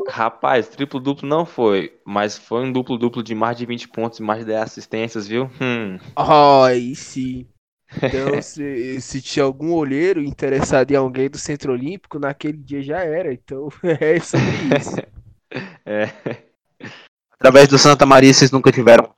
Rapaz, 0.10 0.68
triplo 0.68 1.00
duplo 1.00 1.26
não 1.30 1.46
foi, 1.46 1.98
mas 2.06 2.38
foi 2.38 2.62
um 2.62 2.74
duplo 2.74 2.98
duplo 2.98 3.24
de 3.24 3.34
mais 3.34 3.58
de 3.58 3.66
20 3.66 3.88
pontos 3.88 4.20
e 4.20 4.22
mais 4.22 4.42
de 4.42 4.48
10 4.48 4.62
assistências, 4.62 5.30
viu? 5.30 5.50
Hum. 5.62 5.98
Oh, 6.14 6.64
aí 6.64 6.94
sim. 6.94 7.48
Então, 8.04 8.42
se, 8.42 9.00
se 9.00 9.22
tinha 9.22 9.46
algum 9.46 9.72
olheiro 9.72 10.22
interessado 10.22 10.92
em 10.92 10.96
alguém 10.96 11.30
do 11.30 11.38
Centro 11.38 11.72
Olímpico, 11.72 12.20
naquele 12.20 12.58
dia 12.58 12.84
já 12.84 13.00
era. 13.00 13.32
Então, 13.32 13.70
é 13.82 14.20
sobre 14.20 14.78
isso. 14.78 14.96
É. 15.86 16.12
Através 17.32 17.68
do 17.70 17.80
Santa 17.80 18.06
Maria, 18.06 18.32
vocês 18.32 18.52
nunca 18.52 18.72
tiveram 18.72 19.12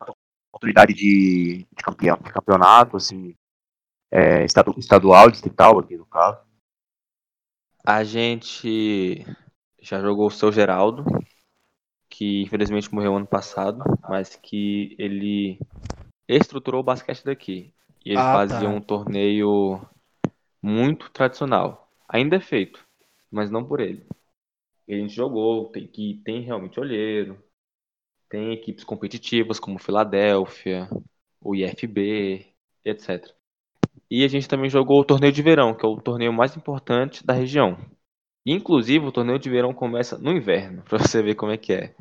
oportunidade 0.50 0.94
de, 0.94 1.66
de 1.76 1.84
campeão, 1.84 2.18
de 2.24 2.32
campeonato, 2.32 2.96
assim, 2.96 3.34
é, 4.12 4.44
estadu- 4.44 4.78
estadual, 4.78 5.32
distrital, 5.32 5.80
aqui 5.80 5.96
no 5.98 6.06
caso. 6.06 6.40
A 7.84 8.04
gente 8.04 9.26
já 9.82 10.00
jogou 10.00 10.28
o 10.28 10.32
seu 10.32 10.52
Geraldo, 10.52 11.04
que 12.10 12.44
infelizmente 12.44 12.94
morreu 12.94 13.16
ano 13.16 13.26
passado, 13.26 13.84
mas 14.08 14.36
que 14.36 14.96
ele 15.00 15.58
estruturou 16.28 16.82
o 16.82 16.84
basquete 16.84 17.24
daqui. 17.24 17.74
E 18.06 18.12
ele 18.12 18.20
Ah, 18.20 18.34
fazia 18.34 18.68
tá. 18.68 18.70
um 18.70 18.82
torneio 18.82 19.82
muito 20.62 21.10
tradicional. 21.10 21.90
Ainda 22.08 22.36
é 22.36 22.40
feito, 22.42 22.84
mas 23.32 23.50
não 23.50 23.66
por 23.66 23.80
ele. 23.80 24.06
E 24.88 24.94
a 24.94 24.98
gente 24.98 25.14
jogou, 25.14 25.70
tem 25.72 25.88
que 25.88 26.22
tem 26.24 26.42
realmente 26.42 26.80
olheiro, 26.80 27.42
tem 28.30 28.54
equipes 28.54 28.84
competitivas 28.84 29.60
como 29.60 29.80
Filadélfia, 29.80 30.90
o 31.40 31.56
IFB, 31.56 32.46
etc. 32.84 33.34
E 34.12 34.26
a 34.26 34.28
gente 34.28 34.50
também 34.50 34.70
jogou 34.70 35.00
o 35.00 35.06
torneio 35.06 35.32
de 35.32 35.42
verão, 35.42 35.74
que 35.74 35.86
é 35.86 35.88
o 35.88 36.02
torneio 36.02 36.34
mais 36.34 36.58
importante 36.58 37.26
da 37.26 37.34
região. 37.34 37.78
Inclusive, 38.46 39.06
o 39.06 39.12
torneio 39.12 39.40
de 39.40 39.50
verão 39.50 39.74
começa 39.74 40.18
no 40.18 40.34
inverno, 40.34 40.84
pra 40.90 41.00
você 41.00 41.24
ver 41.24 41.36
como 41.36 41.54
é 41.54 41.58
que 41.58 41.72
é. 41.72 41.96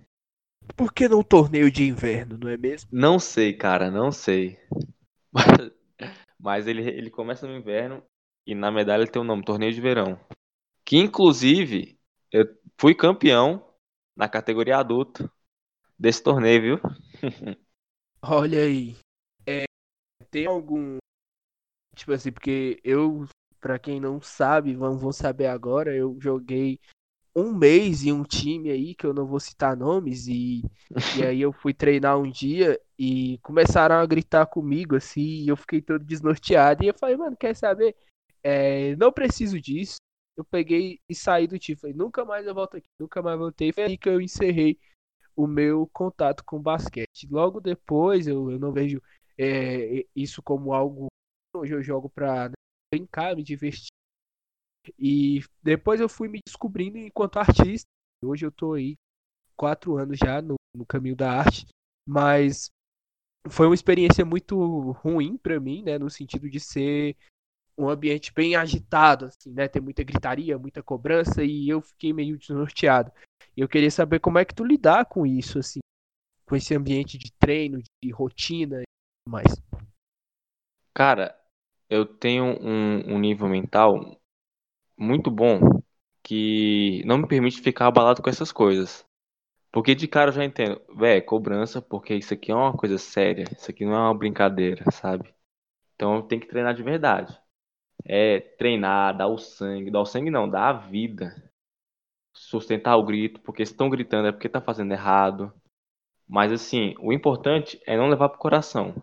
Por 0.76 0.92
que 0.92 1.08
não 1.08 1.22
torneio 1.22 1.70
de 1.70 1.84
inverno, 1.84 2.36
não 2.36 2.50
é 2.50 2.56
mesmo? 2.56 2.90
Não 2.92 3.20
sei, 3.20 3.52
cara, 3.52 3.92
não 3.92 4.10
sei. 4.10 4.58
Mas, 5.32 5.44
mas 6.38 6.66
ele, 6.66 6.82
ele 6.82 7.10
começa 7.10 7.46
no 7.46 7.56
inverno 7.56 8.02
e 8.44 8.56
na 8.56 8.72
medalha 8.72 9.06
tem 9.06 9.22
o 9.22 9.24
nome 9.24 9.44
Torneio 9.44 9.72
de 9.72 9.80
Verão. 9.80 10.18
Que 10.84 10.96
inclusive 10.96 11.96
eu 12.32 12.44
fui 12.80 12.92
campeão 12.92 13.64
na 14.16 14.28
categoria 14.28 14.78
adulto 14.78 15.30
desse 15.98 16.22
torneio, 16.22 16.60
viu? 16.60 16.80
Olha 18.22 18.62
aí. 18.62 18.96
É, 19.46 19.64
tem 20.30 20.46
algum. 20.46 20.98
Tipo 22.00 22.12
assim, 22.12 22.32
porque 22.32 22.80
eu, 22.82 23.26
pra 23.60 23.78
quem 23.78 24.00
não 24.00 24.22
sabe, 24.22 24.74
vão, 24.74 24.96
vão 24.96 25.12
saber 25.12 25.48
agora, 25.48 25.94
eu 25.94 26.16
joguei 26.18 26.80
um 27.36 27.54
mês 27.54 28.04
em 28.04 28.12
um 28.12 28.22
time 28.22 28.70
aí, 28.70 28.94
que 28.94 29.04
eu 29.06 29.12
não 29.12 29.26
vou 29.26 29.38
citar 29.38 29.76
nomes, 29.76 30.26
e, 30.26 30.62
e 31.18 31.22
aí 31.22 31.42
eu 31.42 31.52
fui 31.52 31.74
treinar 31.74 32.18
um 32.18 32.30
dia 32.30 32.80
e 32.98 33.38
começaram 33.42 33.96
a 33.96 34.06
gritar 34.06 34.46
comigo, 34.46 34.96
assim, 34.96 35.20
e 35.20 35.48
eu 35.48 35.56
fiquei 35.58 35.82
todo 35.82 36.02
desnorteado. 36.02 36.82
E 36.82 36.88
eu 36.88 36.94
falei, 36.98 37.18
mano, 37.18 37.36
quer 37.36 37.54
saber? 37.54 37.94
É, 38.42 38.96
não 38.96 39.12
preciso 39.12 39.60
disso. 39.60 39.96
Eu 40.38 40.44
peguei 40.44 41.00
e 41.06 41.14
saí 41.14 41.46
do 41.46 41.58
time. 41.58 41.76
Falei, 41.76 41.94
nunca 41.94 42.24
mais 42.24 42.46
eu 42.46 42.54
volto 42.54 42.78
aqui, 42.78 42.88
nunca 42.98 43.20
mais 43.20 43.38
voltei. 43.38 43.72
Foi 43.74 43.84
aí 43.84 43.98
que 43.98 44.08
eu 44.08 44.22
encerrei 44.22 44.78
o 45.36 45.46
meu 45.46 45.86
contato 45.92 46.42
com 46.46 46.58
basquete. 46.58 47.28
Logo 47.30 47.60
depois, 47.60 48.26
eu, 48.26 48.50
eu 48.50 48.58
não 48.58 48.72
vejo 48.72 49.02
é, 49.36 50.06
isso 50.16 50.42
como 50.42 50.72
algo. 50.72 51.08
Hoje 51.54 51.74
eu 51.74 51.82
jogo 51.82 52.08
pra 52.08 52.50
brincar, 52.92 53.34
me 53.34 53.42
divertir. 53.42 53.88
E 54.98 55.40
depois 55.62 56.00
eu 56.00 56.08
fui 56.08 56.28
me 56.28 56.40
descobrindo 56.44 56.98
enquanto 56.98 57.38
artista. 57.38 57.86
Hoje 58.24 58.46
eu 58.46 58.52
tô 58.52 58.74
aí 58.74 58.96
quatro 59.56 59.96
anos 59.96 60.18
já 60.18 60.40
no, 60.40 60.54
no 60.74 60.86
caminho 60.86 61.16
da 61.16 61.32
arte, 61.32 61.66
mas 62.06 62.70
foi 63.48 63.66
uma 63.66 63.74
experiência 63.74 64.24
muito 64.24 64.92
ruim 64.92 65.36
pra 65.36 65.58
mim, 65.58 65.82
né, 65.82 65.98
no 65.98 66.10
sentido 66.10 66.48
de 66.48 66.60
ser 66.60 67.16
um 67.76 67.88
ambiente 67.88 68.32
bem 68.32 68.56
agitado, 68.56 69.26
assim, 69.26 69.50
né, 69.52 69.66
ter 69.66 69.80
muita 69.80 70.04
gritaria, 70.04 70.58
muita 70.58 70.82
cobrança 70.82 71.42
e 71.42 71.68
eu 71.68 71.80
fiquei 71.80 72.12
meio 72.12 72.38
desnorteado. 72.38 73.10
Eu 73.56 73.68
queria 73.68 73.90
saber 73.90 74.20
como 74.20 74.38
é 74.38 74.44
que 74.44 74.54
tu 74.54 74.64
lidar 74.64 75.06
com 75.06 75.26
isso, 75.26 75.58
assim, 75.58 75.80
com 76.46 76.54
esse 76.54 76.74
ambiente 76.74 77.16
de 77.16 77.32
treino, 77.32 77.82
de 78.02 78.10
rotina 78.10 78.82
e 78.82 78.84
tudo 78.84 79.32
mais. 79.32 79.54
Cara, 80.94 81.39
eu 81.90 82.06
tenho 82.06 82.44
um, 82.44 83.14
um 83.14 83.18
nível 83.18 83.48
mental 83.48 84.20
muito 84.96 85.30
bom 85.30 85.58
que 86.22 87.02
não 87.04 87.18
me 87.18 87.26
permite 87.26 87.60
ficar 87.60 87.88
abalado 87.88 88.22
com 88.22 88.30
essas 88.30 88.52
coisas. 88.52 89.04
Porque 89.72 89.94
de 89.94 90.08
cara 90.08 90.30
eu 90.30 90.34
já 90.34 90.44
entendo, 90.44 90.80
véi, 90.96 91.20
cobrança, 91.20 91.82
porque 91.82 92.14
isso 92.14 92.34
aqui 92.34 92.52
é 92.52 92.54
uma 92.54 92.76
coisa 92.76 92.98
séria, 92.98 93.44
isso 93.56 93.70
aqui 93.70 93.84
não 93.84 93.94
é 93.94 93.98
uma 93.98 94.16
brincadeira, 94.16 94.90
sabe? 94.90 95.34
Então 95.94 96.16
eu 96.16 96.22
tenho 96.22 96.40
que 96.40 96.48
treinar 96.48 96.74
de 96.74 96.82
verdade. 96.82 97.38
É 98.04 98.40
treinar, 98.40 99.16
dar 99.16 99.28
o 99.28 99.38
sangue, 99.38 99.90
dar 99.90 100.00
o 100.00 100.06
sangue 100.06 100.30
não, 100.30 100.48
dar 100.48 100.68
a 100.70 100.72
vida. 100.72 101.34
Sustentar 102.32 102.96
o 102.96 103.04
grito, 103.04 103.40
porque 103.40 103.66
se 103.66 103.72
estão 103.72 103.90
gritando 103.90 104.28
é 104.28 104.32
porque 104.32 104.48
tá 104.48 104.60
fazendo 104.60 104.92
errado. 104.92 105.52
Mas 106.28 106.52
assim, 106.52 106.94
o 107.00 107.12
importante 107.12 107.80
é 107.86 107.96
não 107.96 108.08
levar 108.08 108.28
pro 108.28 108.38
coração. 108.38 108.94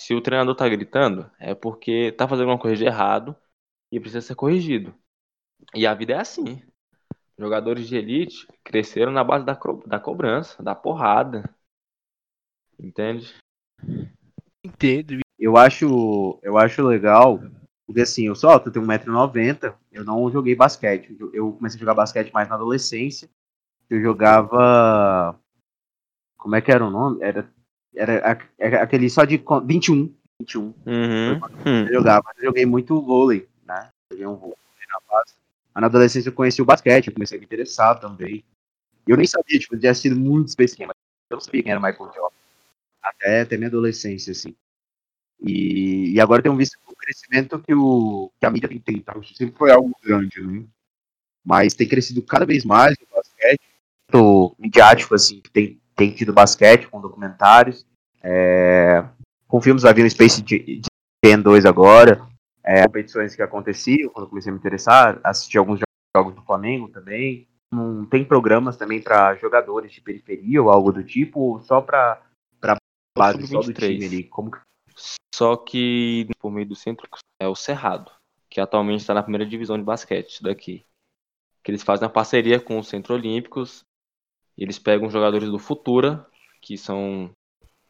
Se 0.00 0.14
o 0.14 0.20
treinador 0.22 0.54
tá 0.56 0.68
gritando, 0.68 1.30
é 1.38 1.54
porque 1.54 2.12
tá 2.12 2.26
fazendo 2.26 2.44
alguma 2.50 2.60
coisa 2.62 2.76
de 2.76 2.84
errado 2.86 3.36
e 3.92 4.00
precisa 4.00 4.20
ser 4.22 4.34
corrigido. 4.34 4.94
E 5.74 5.86
a 5.86 5.94
vida 5.94 6.14
é 6.14 6.18
assim. 6.18 6.62
Jogadores 7.38 7.88
de 7.88 7.96
elite 7.96 8.46
cresceram 8.64 9.12
na 9.12 9.24
base 9.24 9.44
da, 9.46 9.56
co- 9.56 9.82
da 9.86 10.00
cobrança, 10.00 10.62
da 10.62 10.74
porrada. 10.74 11.44
Entende? 12.80 13.26
Entendo. 14.64 15.18
Eu 15.38 15.56
acho, 15.56 16.38
eu 16.42 16.58
acho 16.58 16.82
legal, 16.82 17.40
porque 17.86 18.02
assim, 18.02 18.26
eu 18.26 18.34
só 18.34 18.54
eu 18.54 18.70
tenho 18.70 18.84
1,90m, 18.84 19.72
eu 19.90 20.04
não 20.04 20.30
joguei 20.30 20.54
basquete. 20.54 21.16
Eu- 21.18 21.30
Eu 21.34 21.52
comecei 21.52 21.78
a 21.78 21.80
jogar 21.80 21.94
basquete 21.94 22.32
mais 22.32 22.48
na 22.48 22.54
adolescência. 22.56 23.28
Eu 23.90 24.00
jogava. 24.02 25.38
Como 26.36 26.56
é 26.56 26.60
que 26.62 26.72
era 26.72 26.84
o 26.86 26.90
nome? 26.90 27.22
Era, 27.22 27.48
era, 27.94 28.38
era 28.58 28.82
aquele 28.82 29.08
só 29.10 29.24
de 29.24 29.38
co- 29.38 29.60
21. 29.60 30.14
21. 30.40 30.74
Uhum. 30.86 31.40
Hum. 31.66 31.86
Eu 31.86 31.94
jogava, 31.94 32.24
eu 32.38 32.44
joguei 32.44 32.66
muito 32.66 33.00
vôlei, 33.00 33.48
né? 33.66 33.90
Joguei 34.10 34.26
um 34.26 34.36
vôlei 34.36 34.56
na 34.88 35.00
base. 35.08 35.34
Mas 35.74 35.80
na 35.82 35.86
adolescência 35.86 36.28
eu 36.28 36.32
conheci 36.32 36.62
o 36.62 36.64
basquete, 36.64 37.08
eu 37.08 37.12
comecei 37.14 37.36
a 37.36 37.40
me 37.40 37.46
interessar 37.46 37.98
também. 38.00 38.44
E 39.06 39.10
eu 39.10 39.16
nem 39.16 39.26
sabia, 39.26 39.58
tipo, 39.58 39.74
eu 39.74 39.80
tinha 39.80 39.94
sido 39.94 40.16
muito 40.16 40.48
específico, 40.48 40.86
mas 40.86 40.96
eu 41.30 41.36
não 41.36 41.40
sabia 41.40 41.62
quem 41.62 41.72
era 41.72 41.80
Michael 41.80 42.12
Jordan. 42.14 42.36
Até, 43.02 43.40
até 43.42 43.56
minha 43.56 43.68
adolescência, 43.68 44.32
assim. 44.32 44.54
E, 45.42 46.12
e 46.14 46.20
agora 46.20 46.40
eu 46.40 46.42
tenho 46.44 46.56
visto 46.56 46.78
o 46.86 46.94
crescimento 46.94 47.58
que, 47.60 47.74
o, 47.74 48.30
que 48.38 48.46
a 48.46 48.50
mídia 48.50 48.68
tem 48.68 48.78
tentado. 48.78 49.24
Sempre 49.34 49.56
foi 49.56 49.70
algo 49.70 49.90
grande, 50.02 50.40
né? 50.42 50.64
Mas 51.44 51.74
tem 51.74 51.88
crescido 51.88 52.22
cada 52.22 52.44
vez 52.44 52.64
mais. 52.64 52.94
Muito 54.12 54.56
midiático, 54.58 55.14
assim, 55.14 55.40
que 55.40 55.50
tem, 55.50 55.80
tem 55.94 56.10
tido 56.12 56.32
basquete 56.32 56.88
com 56.88 57.00
documentários. 57.00 57.86
É, 58.22 59.04
com 59.46 59.60
filmes, 59.60 59.82
vir 59.82 60.04
o 60.04 60.10
Space 60.10 60.44
Jam 61.24 61.40
2 61.40 61.64
agora. 61.64 62.26
É, 62.62 62.84
competições 62.84 63.34
que 63.34 63.42
aconteciam 63.42 64.10
quando 64.10 64.24
eu 64.24 64.28
comecei 64.28 64.50
a 64.50 64.52
me 64.52 64.58
interessar. 64.58 65.20
Assisti 65.24 65.58
alguns 65.58 65.80
jogos 66.16 66.34
do 66.34 66.42
Flamengo 66.42 66.88
também. 66.88 67.48
Não 67.72 68.04
tem 68.04 68.24
programas 68.24 68.76
também 68.76 69.00
para 69.00 69.36
jogadores 69.36 69.92
de 69.92 70.00
periferia 70.00 70.62
ou 70.62 70.70
algo 70.70 70.92
do 70.92 71.04
tipo, 71.04 71.60
só 71.62 71.80
para 71.80 72.20
base 73.16 73.46
só 73.46 73.58
do 73.58 73.64
Sub-23. 73.64 73.88
time 73.88 74.06
ali. 74.06 74.24
Como 74.24 74.50
Só 75.34 75.56
que 75.56 76.28
por 76.38 76.50
meio 76.50 76.66
do 76.66 76.74
centro 76.74 77.08
é 77.40 77.46
o 77.46 77.54
Cerrado, 77.54 78.10
que 78.48 78.60
atualmente 78.60 79.00
está 79.00 79.14
na 79.14 79.22
primeira 79.22 79.46
divisão 79.46 79.78
de 79.78 79.84
basquete 79.84 80.42
daqui. 80.42 80.84
que 81.62 81.70
eles 81.70 81.82
fazem 81.82 82.06
uma 82.06 82.12
parceria 82.12 82.58
com 82.58 82.78
os 82.78 82.88
Centro 82.88 83.14
Olímpicos. 83.14 83.84
Eles 84.56 84.78
pegam 84.78 85.10
jogadores 85.10 85.48
do 85.50 85.58
Futura, 85.58 86.26
que 86.60 86.76
são 86.76 87.30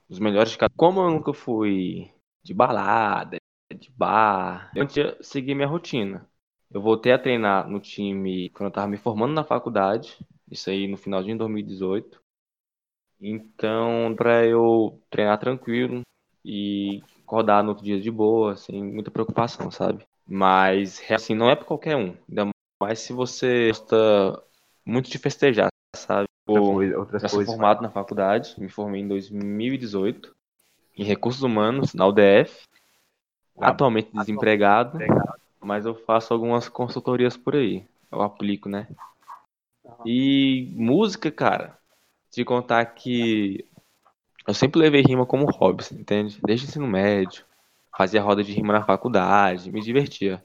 os 0.09 0.19
melhores 0.19 0.53
de 0.53 0.59
cada. 0.59 0.73
Como 0.77 1.01
eu 1.01 1.11
nunca 1.11 1.33
fui 1.33 2.11
de 2.43 2.55
balada, 2.55 3.39
de 3.75 3.91
bar, 3.91 4.71
eu 4.75 4.87
tinha 4.87 5.17
seguir 5.23 5.55
minha 5.55 5.69
rotina. 5.69 6.29
Eu 6.71 6.81
voltei 6.81 7.13
a 7.13 7.19
treinar 7.19 7.69
no 7.69 7.81
time 7.81 8.51
quando 8.51 8.69
eu 8.69 8.73
tava 8.73 8.87
me 8.87 8.97
formando 8.97 9.33
na 9.33 9.45
faculdade, 9.45 10.17
isso 10.51 10.71
aí 10.71 10.87
no 10.87 10.97
finalzinho 10.97 11.35
de 11.35 11.39
2018. 11.39 12.21
Então, 13.21 14.15
para 14.17 14.47
eu 14.47 15.01
treinar 15.11 15.39
tranquilo 15.39 16.03
e 16.45 17.03
acordar 17.23 17.63
no 17.63 17.71
outro 17.71 17.85
dia 17.85 18.01
de 18.01 18.11
boa, 18.11 18.57
sem 18.57 18.83
muita 18.83 19.11
preocupação, 19.11 19.71
sabe? 19.71 20.07
Mas, 20.27 21.03
assim, 21.11 21.35
não 21.35 21.51
é 21.51 21.57
para 21.57 21.67
qualquer 21.67 21.97
um. 21.97 22.17
Ainda 22.29 22.51
mais 22.81 23.01
se 23.01 23.13
você 23.13 23.69
gosta 23.69 24.43
muito 24.87 25.11
de 25.11 25.19
festejar, 25.19 25.70
sabe? 25.97 26.27
Outra 26.47 26.75
coisa, 26.75 26.99
outras 26.99 27.23
Eu 27.23 27.29
sou 27.29 27.39
coisas. 27.39 27.55
formado 27.55 27.83
na 27.83 27.91
faculdade, 27.91 28.55
me 28.59 28.69
formei 28.69 29.01
em 29.03 29.09
2018 29.09 30.35
em 30.97 31.05
recursos 31.05 31.43
humanos 31.43 31.95
na 31.95 32.07
UDF. 32.07 32.65
Ah, 33.61 33.69
Atualmente 33.69 34.11
desempregado, 34.13 34.99
desempregado. 34.99 35.41
mas 35.61 35.87
eu 35.87 35.95
faço 35.95 36.33
algumas 36.33 36.69
consultorias 36.69 37.37
por 37.37 37.55
aí. 37.55 37.87
Eu 38.11 38.23
aplico, 38.23 38.69
né? 38.69 38.89
E 40.05 40.73
música, 40.75 41.31
cara, 41.31 41.79
te 42.31 42.45
contar 42.45 42.85
que 42.87 43.65
eu 44.47 44.55
sempre 44.55 44.81
levei 44.81 45.03
rima 45.03 45.27
como 45.27 45.51
hobby, 45.51 45.85
entende? 45.93 46.41
Desde 46.43 46.67
o 46.67 46.69
ensino 46.69 46.87
médio, 46.87 47.45
fazia 47.97 48.23
roda 48.23 48.43
de 48.43 48.53
rima 48.53 48.73
na 48.73 48.85
faculdade, 48.85 49.71
me 49.71 49.81
divertia. 49.81 50.43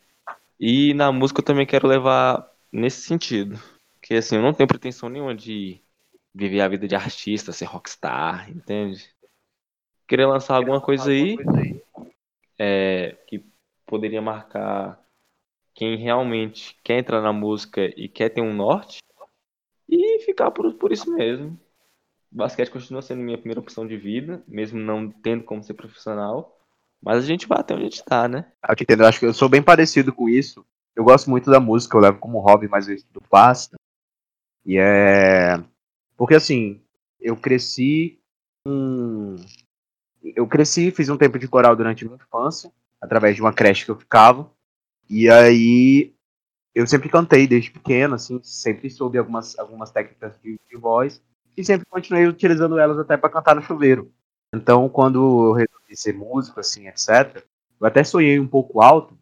E 0.60 0.94
na 0.94 1.12
música 1.12 1.40
eu 1.40 1.46
também 1.46 1.66
quero 1.66 1.88
levar 1.88 2.50
nesse 2.72 3.02
sentido. 3.02 3.60
Porque 4.06 4.14
assim, 4.14 4.36
eu 4.36 4.42
não 4.44 4.54
tenho 4.54 4.68
pretensão 4.68 5.10
nenhuma 5.10 5.34
de 5.34 5.82
viver 6.32 6.62
a 6.62 6.68
vida 6.68 6.88
de 6.88 6.94
artista, 6.94 7.52
ser 7.52 7.66
rockstar, 7.66 8.48
entende? 8.52 9.10
Queria 10.08 10.28
lançar 10.28 10.58
alguma 10.58 10.80
coisa 10.80 11.10
aí 11.10 11.36
é, 12.60 13.18
que 13.26 13.44
poderia 13.84 14.22
marcar 14.22 15.04
quem 15.74 15.98
realmente 15.98 16.78
quer 16.84 17.00
entrar 17.00 17.20
na 17.20 17.34
música 17.34 17.82
e 18.00 18.08
quer 18.08 18.30
ter 18.30 18.42
um 18.42 18.54
norte 18.54 19.00
e 19.90 20.20
ficar 20.20 20.52
por, 20.52 20.72
por 20.76 20.92
isso 20.92 21.12
mesmo. 21.12 21.60
Basquete 22.32 22.70
continua 22.70 23.02
sendo 23.02 23.24
minha 23.24 23.40
primeira 23.40 23.60
opção 23.60 23.88
de 23.88 23.98
vida, 23.98 24.44
mesmo 24.48 24.80
não 24.80 25.10
tendo 25.10 25.44
como 25.44 25.64
ser 25.64 25.74
profissional. 25.74 26.60
Mas 27.02 27.24
a 27.24 27.26
gente 27.26 27.48
vai 27.48 27.60
até 27.60 27.74
onde 27.74 27.86
a 27.86 27.90
gente 27.90 28.06
tá, 28.06 28.28
né? 28.28 28.52
Eu 28.70 28.76
te 28.76 28.84
entendo, 28.84 29.02
eu 29.02 29.08
acho 29.08 29.20
que 29.20 29.26
eu 29.26 29.34
sou 29.34 29.50
bem 29.50 29.64
parecido 29.64 30.14
com 30.14 30.30
isso. 30.30 30.64
Eu 30.96 31.04
gosto 31.04 31.28
muito 31.28 31.50
da 31.50 31.60
música, 31.60 31.98
eu 31.98 32.02
levo 32.02 32.20
como 32.20 32.40
hobby, 32.40 32.68
mas 32.68 32.88
eu 32.88 32.94
estudo 32.94 33.20
pasta. 33.28 33.76
E 34.66 34.78
é. 34.78 35.64
Porque 36.18 36.36
assim, 36.36 36.82
eu 37.20 37.38
cresci. 37.38 38.20
com- 38.66 39.36
Eu 40.24 40.48
cresci, 40.48 40.92
fiz 40.92 41.10
um 41.10 41.18
tempo 41.18 41.40
de 41.40 41.48
coral 41.48 41.76
durante 41.76 42.04
a 42.06 42.08
minha 42.08 42.18
infância, 42.22 42.72
através 43.02 43.36
de 43.36 43.42
uma 43.42 43.54
creche 43.54 43.86
que 43.86 43.92
eu 43.92 44.00
ficava. 44.00 44.52
E 45.10 45.30
aí 45.30 46.14
eu 46.76 46.88
sempre 46.88 47.10
cantei 47.10 47.48
desde 47.48 47.72
pequeno, 47.72 48.16
assim, 48.16 48.40
sempre 48.44 48.90
soube 48.90 49.18
algumas, 49.18 49.58
algumas 49.60 49.92
técnicas 49.92 50.40
de, 50.42 50.60
de 50.70 50.78
voz. 50.78 51.22
E 51.58 51.64
sempre 51.66 51.86
continuei 51.90 52.28
utilizando 52.28 52.80
elas 52.80 53.00
até 53.00 53.18
para 53.18 53.30
cantar 53.32 53.56
no 53.56 53.62
chuveiro. 53.64 54.12
Então, 54.54 54.90
quando 54.90 55.48
eu 55.48 55.54
resolvi 55.54 55.96
ser 55.98 56.14
músico, 56.14 56.60
assim, 56.60 56.88
etc., 56.88 57.46
eu 57.80 57.88
até 57.88 58.04
sonhei 58.04 58.40
um 58.40 58.48
pouco 58.48 58.82
alto, 58.82 59.18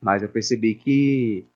mas 0.00 0.22
eu 0.22 0.28
percebi 0.28 0.74
que 0.74 1.46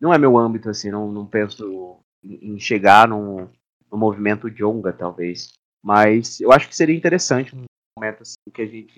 não 0.00 0.12
é 0.12 0.18
meu 0.18 0.36
âmbito, 0.38 0.70
assim, 0.70 0.90
não, 0.90 1.10
não 1.12 1.26
penso 1.26 1.98
em 2.42 2.58
chegar 2.58 3.08
num, 3.08 3.48
num 3.90 3.98
movimento 3.98 4.50
jonga, 4.50 4.92
talvez. 4.92 5.52
Mas 5.82 6.40
eu 6.40 6.52
acho 6.52 6.68
que 6.68 6.76
seria 6.76 6.96
interessante 6.96 7.54
um 7.54 7.64
momento 7.98 8.22
assim 8.22 8.36
que 8.52 8.62
a 8.62 8.66
gente. 8.66 8.92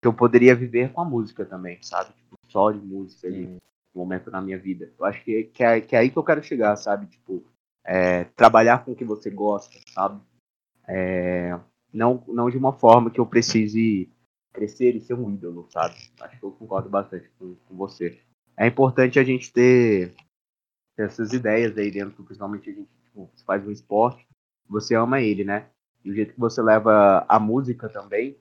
que 0.00 0.06
eu 0.06 0.12
poderia 0.12 0.54
viver 0.54 0.92
com 0.92 1.00
a 1.00 1.04
música 1.04 1.44
também, 1.44 1.78
sabe? 1.82 2.12
Tipo, 2.14 2.36
só 2.48 2.70
de 2.70 2.78
música 2.78 3.26
ali, 3.26 3.46
um 3.46 3.58
momento 3.98 4.30
na 4.30 4.40
minha 4.40 4.58
vida. 4.58 4.92
Eu 4.98 5.04
acho 5.04 5.22
que, 5.24 5.44
que, 5.44 5.64
é, 5.64 5.80
que 5.80 5.96
é 5.96 5.98
aí 5.98 6.10
que 6.10 6.16
eu 6.16 6.24
quero 6.24 6.42
chegar, 6.42 6.76
sabe? 6.76 7.06
Tipo, 7.06 7.44
é, 7.84 8.24
trabalhar 8.24 8.84
com 8.84 8.92
o 8.92 8.96
que 8.96 9.04
você 9.04 9.30
gosta, 9.30 9.78
sabe? 9.92 10.20
É, 10.88 11.58
não, 11.92 12.22
não 12.28 12.50
de 12.50 12.56
uma 12.56 12.72
forma 12.72 13.10
que 13.10 13.18
eu 13.18 13.26
precise 13.26 14.08
crescer 14.52 14.94
e 14.96 15.00
ser 15.00 15.14
um 15.14 15.30
ídolo, 15.30 15.66
sabe? 15.70 15.94
Acho 16.20 16.38
que 16.38 16.44
eu 16.44 16.50
concordo 16.50 16.88
bastante 16.88 17.28
com, 17.38 17.54
com 17.66 17.76
você. 17.76 18.20
É 18.56 18.66
importante 18.66 19.18
a 19.18 19.24
gente 19.24 19.52
ter 19.52 20.14
essas 20.96 21.32
ideias 21.32 21.76
aí 21.76 21.90
dentro, 21.90 22.24
principalmente 22.24 22.70
a 22.70 22.72
gente 22.72 22.88
tipo, 23.04 23.30
faz 23.44 23.66
um 23.66 23.70
esporte, 23.70 24.26
você 24.68 24.94
ama 24.94 25.20
ele, 25.20 25.44
né? 25.44 25.68
E 26.04 26.10
o 26.10 26.14
jeito 26.14 26.34
que 26.34 26.40
você 26.40 26.62
leva 26.62 27.24
a 27.28 27.38
música 27.38 27.88
também, 27.88 28.36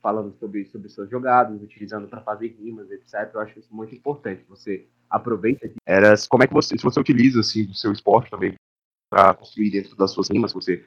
falando 0.00 0.34
sobre, 0.38 0.64
sobre 0.66 0.88
suas 0.88 1.10
jogadas, 1.10 1.60
utilizando 1.62 2.08
para 2.08 2.22
fazer 2.22 2.48
rimas, 2.48 2.90
etc. 2.90 3.30
Eu 3.34 3.40
acho 3.40 3.58
isso 3.58 3.74
muito 3.74 3.94
importante. 3.94 4.44
Você 4.48 4.88
aproveita. 5.08 5.70
Era 5.86 6.14
como 6.28 6.42
é 6.42 6.46
que 6.46 6.54
você, 6.54 6.76
se 6.76 6.84
você 6.84 7.00
utiliza 7.00 7.40
assim 7.40 7.66
do 7.66 7.74
seu 7.74 7.92
esporte 7.92 8.30
também 8.30 8.54
para 9.10 9.34
construir 9.34 9.70
dentro 9.70 9.96
das 9.96 10.10
suas 10.10 10.28
rimas, 10.28 10.52
você 10.52 10.84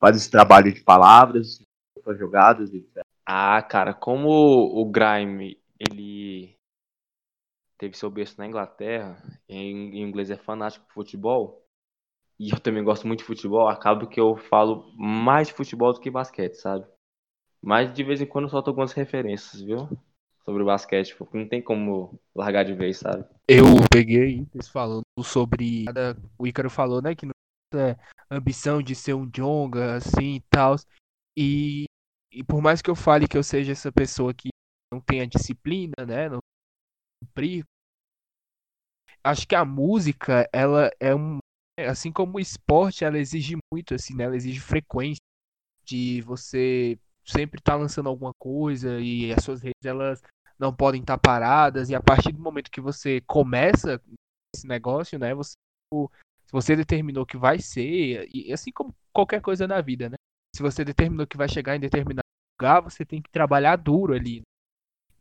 faz 0.00 0.16
esse 0.16 0.30
trabalho 0.30 0.72
de 0.72 0.82
palavras, 0.82 1.60
suas 2.02 2.18
jogadas, 2.18 2.72
etc. 2.72 3.02
Ah, 3.26 3.60
cara, 3.62 3.92
como 3.92 4.28
o 4.28 4.84
Grime, 4.90 5.58
ele 5.78 6.54
teve 7.78 7.96
seu 7.96 8.10
berço 8.10 8.34
na 8.38 8.46
Inglaterra, 8.46 9.16
em, 9.48 10.02
inglês 10.02 10.30
é 10.30 10.36
fanático 10.36 10.84
por 10.86 10.94
futebol, 10.94 11.64
e 12.38 12.50
eu 12.50 12.60
também 12.60 12.84
gosto 12.84 13.06
muito 13.06 13.20
de 13.20 13.24
futebol, 13.24 13.68
acaba 13.68 14.06
que 14.06 14.20
eu 14.20 14.36
falo 14.36 14.92
mais 14.96 15.48
de 15.48 15.54
futebol 15.54 15.92
do 15.92 16.00
que 16.00 16.10
basquete, 16.10 16.54
sabe? 16.54 16.84
Mas 17.62 17.92
de 17.92 18.04
vez 18.04 18.20
em 18.20 18.26
quando 18.26 18.44
eu 18.44 18.50
solto 18.50 18.68
algumas 18.68 18.92
referências, 18.92 19.60
viu? 19.62 19.88
Sobre 20.44 20.62
o 20.62 20.66
basquete, 20.66 21.16
porque 21.16 21.36
não 21.36 21.48
tem 21.48 21.60
como 21.60 22.18
largar 22.34 22.64
de 22.64 22.72
vez, 22.72 22.98
sabe? 22.98 23.24
Eu 23.48 23.64
peguei 23.90 24.46
eles 24.54 24.68
falando 24.68 25.02
sobre. 25.22 25.84
O 26.38 26.46
Ícaro 26.46 26.70
falou, 26.70 27.02
né? 27.02 27.14
Que 27.14 27.26
não 27.26 27.32
é 27.74 27.96
ambição 28.30 28.80
de 28.80 28.94
ser 28.94 29.14
um 29.14 29.28
Jonga, 29.28 29.96
assim 29.96 30.36
e 30.36 30.40
tal. 30.48 30.76
E, 31.36 31.84
e 32.32 32.42
por 32.44 32.62
mais 32.62 32.80
que 32.80 32.88
eu 32.88 32.94
fale 32.94 33.28
que 33.28 33.36
eu 33.36 33.42
seja 33.42 33.72
essa 33.72 33.92
pessoa 33.92 34.32
que 34.32 34.48
não 34.92 35.00
tenha 35.00 35.26
disciplina, 35.26 36.06
né? 36.06 36.28
Não 36.28 36.38
cumprir. 37.20 37.64
Acho 39.22 39.46
que 39.46 39.54
a 39.54 39.64
música, 39.64 40.48
ela 40.52 40.90
é 41.00 41.14
um. 41.14 41.38
Assim 41.88 42.10
como 42.10 42.38
o 42.38 42.40
esporte, 42.40 43.04
ela 43.04 43.18
exige 43.18 43.56
muito, 43.72 43.94
assim, 43.94 44.14
né? 44.14 44.24
Ela 44.24 44.36
exige 44.36 44.60
frequência 44.60 45.22
de 45.84 46.20
você 46.22 46.98
sempre 47.24 47.60
estar 47.60 47.72
tá 47.72 47.78
lançando 47.78 48.08
alguma 48.08 48.32
coisa 48.38 49.00
e 49.00 49.32
as 49.32 49.44
suas 49.44 49.62
redes, 49.62 49.84
elas 49.84 50.22
não 50.58 50.74
podem 50.74 51.00
estar 51.00 51.18
tá 51.18 51.20
paradas. 51.20 51.88
E 51.88 51.94
a 51.94 52.02
partir 52.02 52.32
do 52.32 52.40
momento 52.40 52.70
que 52.70 52.80
você 52.80 53.20
começa 53.22 54.00
esse 54.54 54.66
negócio, 54.66 55.18
né? 55.18 55.34
Você, 55.34 55.54
se 55.92 56.52
você 56.52 56.74
determinou 56.74 57.26
que 57.26 57.36
vai 57.36 57.60
ser, 57.60 58.28
e 58.34 58.52
assim 58.52 58.72
como 58.72 58.94
qualquer 59.12 59.40
coisa 59.40 59.66
na 59.66 59.80
vida, 59.80 60.08
né? 60.08 60.16
Se 60.56 60.62
você 60.62 60.84
determinou 60.84 61.26
que 61.26 61.36
vai 61.36 61.48
chegar 61.48 61.76
em 61.76 61.80
determinado 61.80 62.26
lugar, 62.58 62.80
você 62.80 63.04
tem 63.04 63.22
que 63.22 63.30
trabalhar 63.30 63.76
duro 63.76 64.14
ali. 64.14 64.42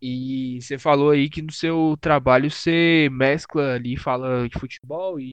E 0.02 0.60
você 0.62 0.78
falou 0.78 1.12
aí 1.12 1.30
que 1.30 1.42
no 1.42 1.52
seu 1.52 1.98
trabalho 2.00 2.52
você 2.52 3.10
mescla 3.12 3.74
ali, 3.74 3.98
fala 3.98 4.48
de 4.48 4.60
futebol 4.60 5.20
e 5.20 5.32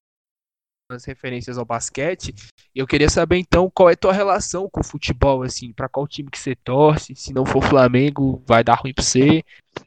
as 0.90 1.04
referências 1.04 1.58
ao 1.58 1.64
basquete. 1.64 2.34
Eu 2.74 2.86
queria 2.86 3.08
saber 3.08 3.38
então 3.38 3.70
qual 3.70 3.90
é 3.90 3.92
a 3.92 3.96
tua 3.96 4.12
relação 4.12 4.68
com 4.70 4.80
o 4.80 4.84
futebol, 4.84 5.42
assim, 5.42 5.72
para 5.72 5.88
qual 5.88 6.06
time 6.06 6.30
que 6.30 6.38
você 6.38 6.54
torce? 6.54 7.14
Se 7.14 7.32
não 7.32 7.46
for 7.46 7.62
Flamengo, 7.62 8.42
vai 8.46 8.62
dar 8.62 8.74
ruim 8.74 8.92
pra 8.92 9.04
você. 9.04 9.42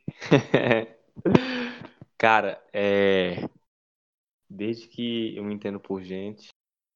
Cara, 2.17 2.61
é. 2.73 3.47
Desde 4.49 4.87
que 4.87 5.35
eu 5.35 5.43
me 5.43 5.53
entendo 5.53 5.79
por 5.79 6.01
gente, 6.01 6.47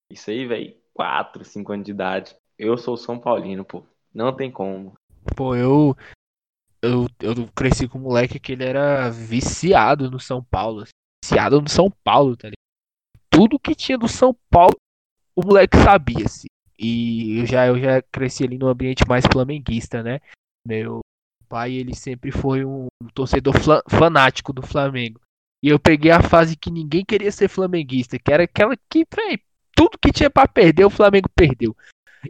isso 0.09 0.29
aí, 0.29 0.45
velho, 0.47 0.75
4, 0.93 1.43
5 1.43 1.73
anos 1.73 1.85
de 1.85 1.91
idade, 1.91 2.35
eu 2.57 2.77
sou 2.77 2.97
São 2.97 3.19
Paulino, 3.19 3.63
pô. 3.65 3.83
Não 4.13 4.35
tem 4.35 4.51
como. 4.51 4.93
Pô, 5.35 5.55
eu. 5.55 5.95
Eu, 6.81 7.07
eu 7.19 7.47
cresci 7.55 7.87
com 7.87 7.99
um 7.99 8.01
moleque 8.01 8.39
que 8.39 8.53
ele 8.53 8.63
era 8.63 9.09
viciado 9.09 10.09
no 10.09 10.19
São 10.19 10.43
Paulo. 10.43 10.85
Viciado 11.23 11.61
no 11.61 11.69
São 11.69 11.91
Paulo, 12.03 12.35
tá 12.35 12.47
ligado? 12.47 12.55
Tudo 13.29 13.59
que 13.59 13.75
tinha 13.75 13.97
do 13.97 14.07
São 14.07 14.35
Paulo, 14.49 14.75
o 15.35 15.45
moleque 15.45 15.77
sabia, 15.77 16.25
assim. 16.25 16.47
E 16.77 17.39
eu 17.39 17.45
já, 17.45 17.67
eu 17.67 17.79
já 17.79 18.01
cresci 18.01 18.43
ali 18.43 18.57
no 18.57 18.67
ambiente 18.67 19.07
mais 19.07 19.23
flamenguista, 19.31 20.01
né? 20.01 20.19
Meu 20.67 21.01
pai, 21.47 21.73
ele 21.73 21.93
sempre 21.93 22.31
foi 22.31 22.65
um 22.65 22.87
torcedor 23.13 23.53
fanático 23.87 24.51
do 24.51 24.61
Flamengo. 24.61 25.21
E 25.63 25.69
eu 25.69 25.77
peguei 25.77 26.09
a 26.09 26.23
fase 26.23 26.55
que 26.55 26.71
ninguém 26.71 27.05
queria 27.05 27.31
ser 27.31 27.47
flamenguista, 27.47 28.17
que 28.17 28.33
era 28.33 28.43
aquela 28.43 28.75
que, 28.89 29.05
véi, 29.15 29.39
tudo 29.75 29.99
que 29.99 30.11
tinha 30.11 30.29
para 30.29 30.47
perder, 30.47 30.85
o 30.85 30.89
Flamengo 30.89 31.29
perdeu. 31.35 31.75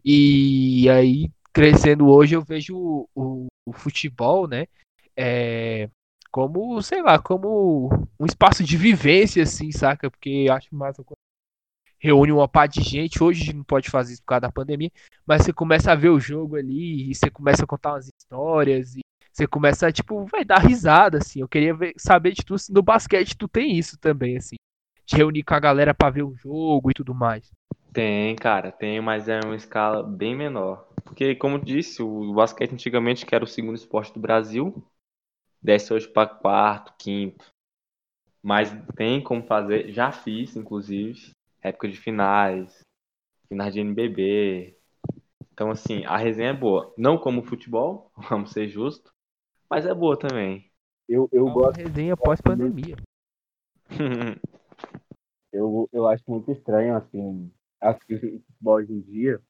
E 0.04 0.90
aí, 0.90 1.32
crescendo 1.54 2.08
hoje, 2.08 2.36
eu 2.36 2.42
vejo 2.42 2.76
o, 2.78 3.10
o, 3.16 3.48
o 3.66 3.74
futebol, 3.74 4.48
né? 4.48 4.68
É, 5.16 5.90
como, 6.32 6.82
sei 6.82 7.02
lá, 7.02 7.20
como 7.20 7.90
um 8.20 8.26
espaço 8.26 8.64
de 8.64 8.78
vivência, 8.78 9.44
assim, 9.44 9.72
saca? 9.72 10.10
Porque 10.10 10.48
acho 10.50 10.74
mais 10.74 10.98
reúne 12.02 12.32
uma 12.32 12.48
parte 12.48 12.82
de 12.82 12.90
gente. 12.90 13.24
Hoje 13.24 13.42
a 13.42 13.46
gente 13.46 13.58
não 13.58 13.64
pode 13.64 13.90
fazer 13.90 14.14
isso 14.14 14.24
por 14.24 14.30
causa 14.30 14.42
da 14.42 14.52
pandemia, 14.52 14.92
mas 15.26 15.44
você 15.44 15.54
começa 15.54 15.92
a 15.92 15.96
ver 15.96 16.10
o 16.10 16.20
jogo 16.20 16.56
ali 16.56 17.12
e 17.12 17.16
você 17.16 17.30
começa 17.30 17.64
a 17.64 17.68
contar 17.68 17.94
umas 17.94 18.08
histórias 18.08 18.96
e 18.96 19.02
você 19.32 19.48
começa 19.48 19.88
a, 19.88 19.92
tipo, 19.92 20.26
vai 20.26 20.44
dar 20.44 20.60
risada, 20.60 21.20
assim. 21.20 21.40
Eu 21.40 21.48
queria 21.48 21.74
ver, 21.74 21.94
saber 21.98 22.32
de 22.32 22.44
tu 22.44 22.58
se 22.58 22.74
no 22.74 22.82
basquete 22.82 23.38
tu 23.38 23.48
tem 23.48 23.78
isso 23.78 23.98
também, 23.98 24.38
assim. 24.38 24.56
De 25.06 25.16
reunir 25.16 25.44
com 25.44 25.54
a 25.54 25.60
galera 25.60 25.94
pra 25.94 26.10
ver 26.10 26.24
o 26.24 26.36
jogo 26.36 26.90
e 26.90 26.94
tudo 26.94 27.14
mais. 27.14 27.50
Tem, 27.94 28.36
cara, 28.36 28.72
tem, 28.72 29.02
mas 29.02 29.28
é 29.28 29.40
uma 29.44 29.56
escala 29.56 30.02
bem 30.02 30.36
menor. 30.36 30.88
Porque, 31.04 31.36
como 31.36 31.56
eu 31.56 31.64
disse, 31.64 32.02
o 32.02 32.34
basquete 32.34 32.74
antigamente, 32.74 33.26
que 33.26 33.36
era 33.36 33.44
o 33.44 33.48
segundo 33.48 33.76
esporte 33.76 34.14
do 34.14 34.20
Brasil, 34.20 34.84
desce 35.62 35.94
hoje 35.94 36.08
para 36.08 36.30
quarto, 36.30 36.94
quinto. 36.98 37.46
Mas 38.42 38.72
tem 38.96 39.22
como 39.22 39.44
fazer, 39.44 39.92
já 39.92 40.12
fiz, 40.12 40.56
inclusive, 40.56 41.32
época 41.62 41.88
de 41.88 41.98
finais, 41.98 42.82
finais 43.48 43.74
de 43.74 43.80
NBB. 43.82 44.78
Então, 45.54 45.70
assim, 45.70 46.04
a 46.06 46.18
resenha 46.18 46.50
é 46.50 46.54
boa. 46.54 46.94
Não 46.98 47.18
como 47.18 47.44
futebol, 47.44 48.12
vamos 48.30 48.52
ser 48.52 48.68
justos, 48.68 49.12
mas 49.70 49.86
é 49.86 49.94
boa 49.94 50.18
também. 50.18 50.72
Eu, 51.08 51.30
eu 51.32 51.46
É 51.48 51.50
uma 51.52 51.54
gosto. 51.54 51.78
resenha 51.78 52.18
pós-pandemia. 52.18 52.96
Eu, 55.54 55.90
eu 55.92 56.08
acho 56.08 56.24
muito 56.30 56.50
estranho, 56.52 56.96
assim, 56.96 57.52
assistir 57.82 58.42
futebol 58.48 58.76
hoje 58.76 58.94
em 58.94 59.02
dia, 59.02 59.42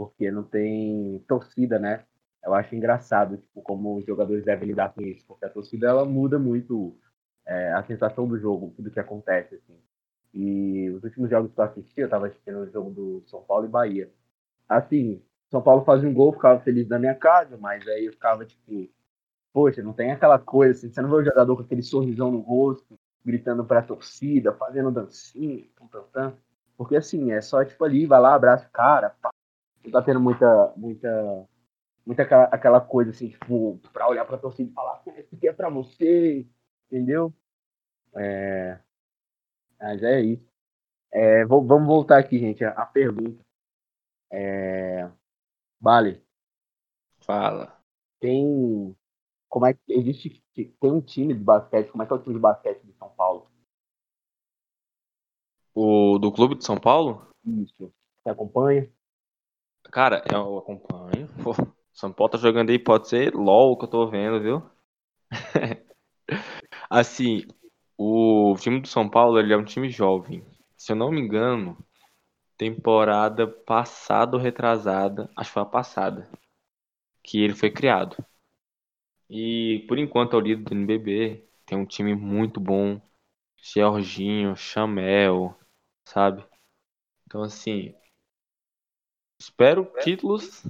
porque 0.00 0.30
não 0.30 0.42
tem 0.42 1.22
torcida, 1.28 1.78
né? 1.78 2.06
Eu 2.42 2.54
acho 2.54 2.74
engraçado, 2.74 3.36
tipo, 3.36 3.60
como 3.60 3.98
os 3.98 4.06
jogadores 4.06 4.42
devem 4.46 4.68
lidar 4.68 4.94
com 4.94 5.02
isso, 5.02 5.26
porque 5.26 5.44
a 5.44 5.50
torcida, 5.50 5.88
ela 5.88 6.06
muda 6.06 6.38
muito 6.38 6.96
é, 7.44 7.70
a 7.74 7.82
sensação 7.84 8.26
do 8.26 8.38
jogo, 8.38 8.72
tudo 8.74 8.90
que 8.90 8.98
acontece, 8.98 9.56
assim. 9.56 9.78
E 10.32 10.88
os 10.88 11.04
últimos 11.04 11.28
jogos 11.28 11.52
que 11.52 11.60
eu 11.60 11.64
assisti, 11.64 12.00
eu 12.00 12.08
tava 12.08 12.28
assistindo 12.28 12.60
o 12.60 12.70
jogo 12.70 12.90
do 12.92 13.22
São 13.26 13.42
Paulo 13.42 13.66
e 13.66 13.68
Bahia. 13.68 14.10
Assim, 14.66 15.22
São 15.50 15.60
Paulo 15.60 15.84
fazia 15.84 16.08
um 16.08 16.14
gol, 16.14 16.32
ficava 16.32 16.58
feliz 16.60 16.88
da 16.88 16.98
minha 16.98 17.14
casa, 17.14 17.58
mas 17.58 17.86
aí 17.86 18.06
eu 18.06 18.12
ficava, 18.12 18.46
tipo, 18.46 18.88
poxa, 19.52 19.82
não 19.82 19.92
tem 19.92 20.12
aquela 20.12 20.38
coisa, 20.38 20.78
assim, 20.78 20.90
você 20.90 21.02
não 21.02 21.10
vê 21.10 21.16
o 21.16 21.24
jogador 21.24 21.56
com 21.56 21.62
aquele 21.62 21.82
sorrisão 21.82 22.30
no 22.30 22.40
rosto, 22.40 22.98
gritando 23.22 23.66
pra 23.66 23.82
torcida, 23.82 24.54
fazendo 24.54 24.90
dancinha, 24.90 25.62
tum, 25.76 25.86
tum, 25.88 26.04
tum. 26.10 26.32
porque 26.74 26.96
assim, 26.96 27.32
é 27.32 27.42
só, 27.42 27.62
tipo, 27.62 27.84
ali, 27.84 28.06
vai 28.06 28.18
lá, 28.18 28.34
abraça 28.34 28.66
o 28.66 28.70
cara, 28.70 29.10
pá. 29.20 29.30
Não 29.84 29.90
tá 29.92 30.02
tendo 30.02 30.20
muita, 30.20 30.72
muita, 30.76 31.48
muita 32.06 32.22
aquela, 32.22 32.44
aquela 32.44 32.80
coisa, 32.80 33.10
assim, 33.10 33.30
tipo, 33.30 33.78
pra 33.92 34.08
olhar 34.08 34.24
pra 34.26 34.38
torcida 34.38 34.70
e 34.70 34.74
falar, 34.74 34.96
"Pô, 34.98 35.12
isso 35.12 35.34
aqui 35.34 35.48
é 35.48 35.52
pra 35.52 35.70
você, 35.70 36.46
entendeu? 36.90 37.32
É... 38.16 38.78
Mas 39.80 40.02
é 40.02 40.20
isso. 40.20 40.44
É, 41.12 41.44
vo- 41.46 41.64
vamos 41.66 41.86
voltar 41.88 42.18
aqui, 42.18 42.38
gente, 42.38 42.64
a, 42.64 42.70
a 42.72 42.86
pergunta. 42.86 43.44
É... 44.32 45.10
Vale, 45.80 46.22
Fala. 47.20 47.80
tem 48.20 48.96
como 49.48 49.66
é 49.66 49.74
que 49.74 49.80
existe 49.92 50.42
tem 50.52 50.92
um 50.92 51.00
time 51.00 51.34
de 51.34 51.40
basquete 51.40 51.90
como 51.90 52.02
é 52.02 52.06
que 52.06 52.12
é 52.12 52.16
o 52.16 52.18
time 52.22 52.34
de 52.34 52.40
basquete 52.40 52.82
de 52.84 52.92
São 52.94 53.08
Paulo 53.10 53.50
O 55.74 56.18
do 56.18 56.30
Clube 56.32 56.54
de 56.56 56.64
São 56.64 56.78
Paulo? 56.78 57.28
isso 57.44 57.92
você 58.22 58.30
acompanha 58.30 58.90
Cara, 59.92 60.22
eu 60.32 60.58
acompanho. 60.58 61.28
Pô, 61.42 61.52
São 61.92 62.12
Paulo 62.12 62.32
tá 62.32 62.38
jogando 62.38 62.70
aí, 62.70 62.78
pode 62.78 63.08
ser 63.08 63.34
LOL 63.34 63.76
que 63.78 63.84
eu 63.84 63.88
tô 63.88 64.06
vendo, 64.08 64.40
viu? 64.40 64.62
Assim, 66.90 67.46
o 67.96 68.54
time 68.58 68.80
do 68.80 68.88
São 68.88 69.08
Paulo, 69.08 69.38
ele 69.38 69.52
é 69.52 69.56
um 69.56 69.64
time 69.64 69.88
jovem. 69.90 70.44
Se 70.76 70.92
eu 70.92 70.96
não 70.96 71.10
me 71.10 71.20
engano, 71.20 71.76
temporada 72.58 73.46
passada 73.48 74.36
ou 74.36 74.42
retrasada, 74.42 75.30
acho 75.36 75.50
que 75.50 75.54
foi 75.54 75.62
a 75.62 75.66
passada, 75.66 76.28
que 77.24 77.42
ele 77.42 77.54
foi 77.54 77.70
criado. 77.70 78.16
E 79.30 79.84
por 79.88 79.98
enquanto 79.98 80.34
é 80.34 80.36
o 80.36 80.40
líder 80.40 80.62
do 80.64 80.74
NBB, 80.74 81.48
tem 81.64 81.78
um 81.78 81.86
time 81.86 82.14
muito 82.14 82.60
bom, 82.60 83.00
Jorginho, 83.62 84.56
Chamel, 84.56 85.56
sabe? 86.04 86.44
Então 87.26 87.42
assim, 87.42 87.94
espero 89.40 89.90
títulos, 90.00 90.62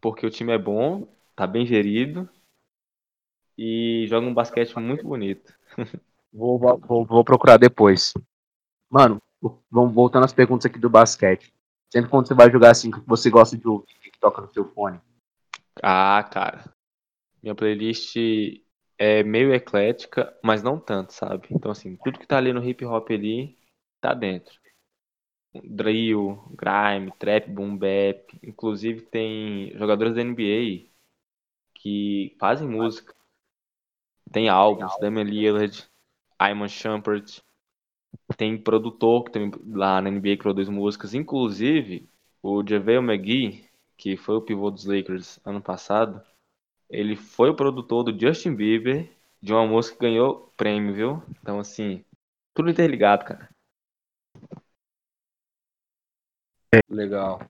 porque 0.00 0.26
o 0.26 0.30
time 0.30 0.52
é 0.52 0.58
bom, 0.58 1.06
tá 1.36 1.46
bem 1.46 1.66
gerido 1.66 2.28
e 3.56 4.06
joga 4.08 4.26
um 4.26 4.34
basquete 4.34 4.78
muito 4.78 5.06
bonito. 5.06 5.52
vou, 6.32 6.58
vou, 6.58 7.04
vou- 7.06 7.24
procurar 7.24 7.56
depois 7.56 8.12
mano 8.90 9.22
vamos 9.70 9.94
voltando 9.94 10.24
às 10.24 10.32
perguntas 10.32 10.66
aqui 10.66 10.78
do 10.78 10.90
basquete 10.90 11.52
sempre 11.92 12.10
quando 12.10 12.28
você 12.28 12.34
vai 12.34 12.50
jogar 12.50 12.70
assim 12.72 12.90
que 12.90 13.00
você 13.06 13.30
gosta 13.30 13.56
de 13.56 13.68
ouvir 13.68 13.84
o 13.84 14.00
que 14.00 14.18
toca 14.20 14.42
no 14.42 14.52
seu 14.52 14.66
fone 14.72 15.00
Ah, 15.82 16.22
cara. 16.30 16.64
Minha 17.42 17.54
playlist 17.54 18.16
é 18.98 19.22
meio 19.22 19.54
eclética, 19.54 20.36
mas 20.42 20.62
não 20.62 20.78
tanto, 20.80 21.12
sabe? 21.12 21.48
Então, 21.50 21.70
assim, 21.72 21.96
tudo 21.96 22.18
que 22.18 22.26
tá 22.26 22.38
ali 22.38 22.52
no 22.52 22.64
hip 22.64 22.84
hop 22.84 23.10
ali, 23.10 23.58
tá 24.00 24.14
dentro. 24.14 24.54
Drill, 25.62 26.42
grime, 26.56 27.12
trap, 27.18 27.48
boom 27.50 27.76
bap. 27.76 28.38
Inclusive 28.42 29.02
tem 29.02 29.72
jogadores 29.78 30.14
da 30.14 30.22
NBA 30.22 30.90
que 31.74 32.36
fazem 32.40 32.68
música. 32.68 33.14
Tem 34.30 34.48
álbuns, 34.50 34.96
Damian 34.98 35.24
Lillard, 35.24 35.88
Iman 36.40 36.68
Shumpert. 36.68 37.40
Tem 38.36 38.56
produtor 38.58 39.24
que 39.24 39.32
também 39.32 39.52
lá 39.66 40.00
na 40.00 40.08
NBA 40.10 40.36
que 40.36 40.42
produz 40.42 40.68
músicas. 40.68 41.14
Inclusive, 41.14 42.08
o 42.42 42.62
JaVale 42.62 42.98
McGee, 42.98 43.68
que 43.96 44.16
foi 44.16 44.36
o 44.36 44.42
pivô 44.42 44.70
dos 44.70 44.84
Lakers 44.86 45.40
ano 45.44 45.62
passado, 45.62 46.22
ele 46.90 47.16
foi 47.16 47.50
o 47.50 47.56
produtor 47.56 48.04
do 48.04 48.18
Justin 48.18 48.54
Bieber 48.54 49.10
de 49.42 49.52
uma 49.52 49.66
música 49.66 49.96
que 49.96 50.02
ganhou 50.02 50.52
prêmio, 50.56 50.94
viu? 50.94 51.22
Então, 51.42 51.60
assim, 51.60 52.04
tudo 52.54 52.70
interligado, 52.70 53.24
cara. 53.26 53.53
Legal 56.88 57.40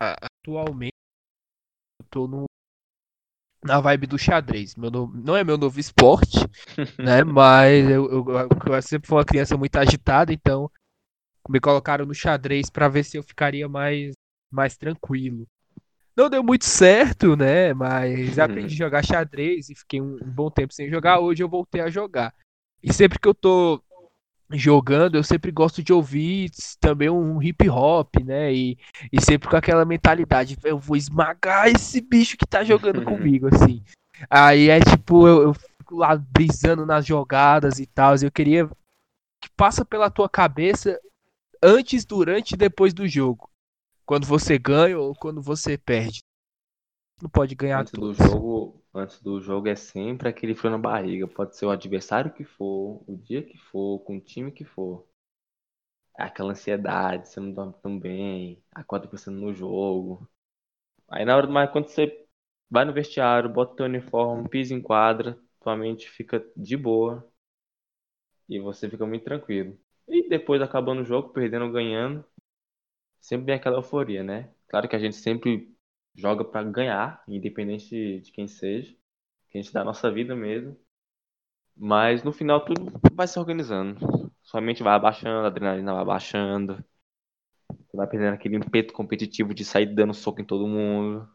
Atualmente, 0.00 0.94
eu 1.98 2.06
tô 2.10 2.26
no, 2.26 2.46
na 3.62 3.78
vibe 3.80 4.06
do 4.06 4.18
xadrez. 4.18 4.74
Meu 4.74 4.90
não 4.90 5.36
é 5.36 5.44
meu 5.44 5.58
novo 5.58 5.78
esporte, 5.78 6.38
né? 6.98 7.22
Mas 7.22 7.88
eu, 7.88 8.10
eu, 8.10 8.48
eu 8.72 8.82
sempre 8.82 9.06
fui 9.06 9.18
uma 9.18 9.24
criança 9.24 9.56
muito 9.56 9.76
agitada, 9.76 10.32
então 10.32 10.70
me 11.48 11.60
colocaram 11.60 12.06
no 12.06 12.14
xadrez 12.14 12.70
pra 12.70 12.88
ver 12.88 13.04
se 13.04 13.18
eu 13.18 13.22
ficaria 13.22 13.68
mais, 13.68 14.14
mais 14.50 14.76
tranquilo. 14.76 15.46
Não 16.16 16.28
deu 16.28 16.42
muito 16.42 16.64
certo, 16.64 17.36
né? 17.36 17.72
Mas 17.74 18.38
aprendi 18.38 18.74
a 18.74 18.86
jogar 18.86 19.04
xadrez 19.04 19.68
e 19.68 19.74
fiquei 19.74 20.00
um, 20.00 20.16
um 20.22 20.30
bom 20.30 20.50
tempo 20.50 20.72
sem 20.72 20.88
jogar. 20.88 21.20
Hoje 21.20 21.42
eu 21.42 21.48
voltei 21.48 21.80
a 21.80 21.90
jogar. 21.90 22.34
E 22.82 22.92
sempre 22.92 23.18
que 23.18 23.28
eu 23.28 23.34
tô 23.34 23.82
jogando, 24.52 25.16
eu 25.16 25.22
sempre 25.22 25.50
gosto 25.50 25.82
de 25.82 25.92
ouvir 25.92 26.50
também 26.80 27.08
um 27.08 27.40
hip 27.42 27.68
hop, 27.68 28.16
né? 28.24 28.52
E, 28.52 28.78
e 29.12 29.20
sempre 29.20 29.48
com 29.48 29.56
aquela 29.56 29.84
mentalidade, 29.84 30.56
eu 30.64 30.78
vou 30.78 30.96
esmagar 30.96 31.68
esse 31.68 32.00
bicho 32.00 32.36
que 32.36 32.46
tá 32.46 32.64
jogando 32.64 33.02
comigo, 33.04 33.48
assim. 33.54 33.82
Aí 34.28 34.68
é 34.68 34.80
tipo, 34.80 35.26
eu, 35.26 35.42
eu 35.42 35.54
fico 35.54 35.96
lá 35.96 36.16
brisando 36.16 36.84
nas 36.84 37.06
jogadas 37.06 37.78
e 37.78 37.86
tal. 37.86 38.14
Eu 38.16 38.30
queria 38.30 38.68
que 39.40 39.48
passa 39.56 39.84
pela 39.84 40.10
tua 40.10 40.28
cabeça 40.28 40.98
antes, 41.62 42.04
durante 42.04 42.52
e 42.52 42.56
depois 42.56 42.92
do 42.92 43.06
jogo. 43.06 43.48
Quando 44.04 44.26
você 44.26 44.58
ganha 44.58 44.98
ou 44.98 45.14
quando 45.14 45.40
você 45.40 45.78
perde. 45.78 46.20
Não 47.22 47.30
pode 47.30 47.54
ganhar 47.54 47.80
Antes 47.80 47.92
do 47.92 48.12
tudo. 48.14 48.28
jogo, 48.28 48.79
antes 48.94 49.20
do 49.22 49.40
jogo 49.40 49.68
é 49.68 49.76
sempre 49.76 50.28
aquele 50.28 50.54
frio 50.54 50.70
na 50.70 50.78
barriga. 50.78 51.26
Pode 51.28 51.56
ser 51.56 51.66
o 51.66 51.70
adversário 51.70 52.32
que 52.32 52.44
for, 52.44 53.02
o 53.06 53.16
dia 53.16 53.42
que 53.42 53.58
for, 53.58 54.00
com 54.00 54.16
o 54.16 54.20
time 54.20 54.52
que 54.52 54.64
for. 54.64 55.06
Aquela 56.16 56.52
ansiedade, 56.52 57.28
você 57.28 57.40
não 57.40 57.52
dorme 57.52 57.74
tão 57.82 57.98
bem, 57.98 58.62
acorda 58.74 59.08
pensando 59.08 59.38
no 59.40 59.54
jogo. 59.54 60.28
Aí 61.10 61.24
na 61.24 61.36
hora 61.36 61.46
do 61.48 61.52
mais, 61.52 61.70
quando 61.72 61.88
você 61.88 62.26
vai 62.70 62.84
no 62.86 62.92
vestiário, 62.94 63.50
bota 63.50 63.76
teu 63.76 63.86
uniforme, 63.86 64.48
pisa 64.48 64.74
em 64.74 64.82
quadra, 64.82 65.38
tua 65.60 65.76
mente 65.76 66.10
fica 66.10 66.44
de 66.56 66.76
boa 66.76 67.28
e 68.48 68.58
você 68.60 68.88
fica 68.88 69.06
muito 69.06 69.24
tranquilo. 69.24 69.78
E 70.08 70.28
depois 70.28 70.60
acabando 70.62 71.02
o 71.02 71.04
jogo, 71.04 71.30
perdendo 71.30 71.66
ou 71.66 71.72
ganhando, 71.72 72.24
sempre 73.20 73.46
vem 73.46 73.54
aquela 73.56 73.78
euforia, 73.78 74.22
né? 74.24 74.50
Claro 74.68 74.88
que 74.88 74.96
a 74.96 74.98
gente 74.98 75.16
sempre 75.16 75.74
joga 76.14 76.44
pra 76.44 76.62
ganhar, 76.62 77.22
independente 77.28 78.20
de 78.20 78.32
quem 78.32 78.46
seja, 78.48 78.94
que 79.48 79.58
a 79.58 79.62
gente 79.62 79.72
dá 79.72 79.82
a 79.82 79.84
nossa 79.84 80.10
vida 80.10 80.34
mesmo. 80.34 80.76
Mas 81.76 82.22
no 82.22 82.32
final 82.32 82.64
tudo 82.64 82.92
vai 83.12 83.26
se 83.26 83.38
organizando. 83.38 84.30
Sua 84.42 84.60
mente 84.60 84.82
vai 84.82 84.94
abaixando, 84.94 85.44
a 85.44 85.48
adrenalina 85.48 85.92
vai 85.92 86.02
abaixando. 86.02 86.84
Você 87.68 87.96
vai 87.96 88.06
perdendo 88.06 88.34
aquele 88.34 88.56
impeto 88.56 88.92
competitivo 88.92 89.54
de 89.54 89.64
sair 89.64 89.86
dando 89.94 90.14
soco 90.14 90.40
em 90.40 90.44
todo 90.44 90.66
mundo. 90.66 91.28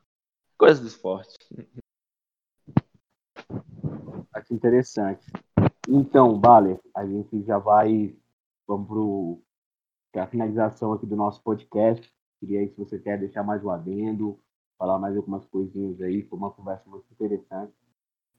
Coisas 0.57 0.79
do 0.79 0.87
esporte. 0.87 1.35
acho 4.33 4.53
interessante 4.53 5.25
Então, 5.87 6.37
Baler, 6.39 6.79
a 6.95 7.05
gente 7.05 7.43
já 7.43 7.57
vai. 7.57 8.15
Vamos 8.67 9.39
para 10.11 10.23
a 10.23 10.27
finalização 10.27 10.93
aqui 10.93 11.05
do 11.05 11.15
nosso 11.15 11.41
podcast. 11.43 12.09
Queria 12.39 12.59
aí, 12.61 12.69
se 12.69 12.77
você 12.77 12.99
quer 12.99 13.19
deixar 13.19 13.43
mais 13.43 13.63
um 13.63 13.69
adendo, 13.69 14.39
falar 14.77 14.99
mais 14.99 15.15
algumas 15.15 15.45
coisinhas 15.45 16.01
aí. 16.01 16.23
Foi 16.23 16.37
uma 16.37 16.51
conversa 16.51 16.89
muito 16.89 17.05
interessante. 17.11 17.73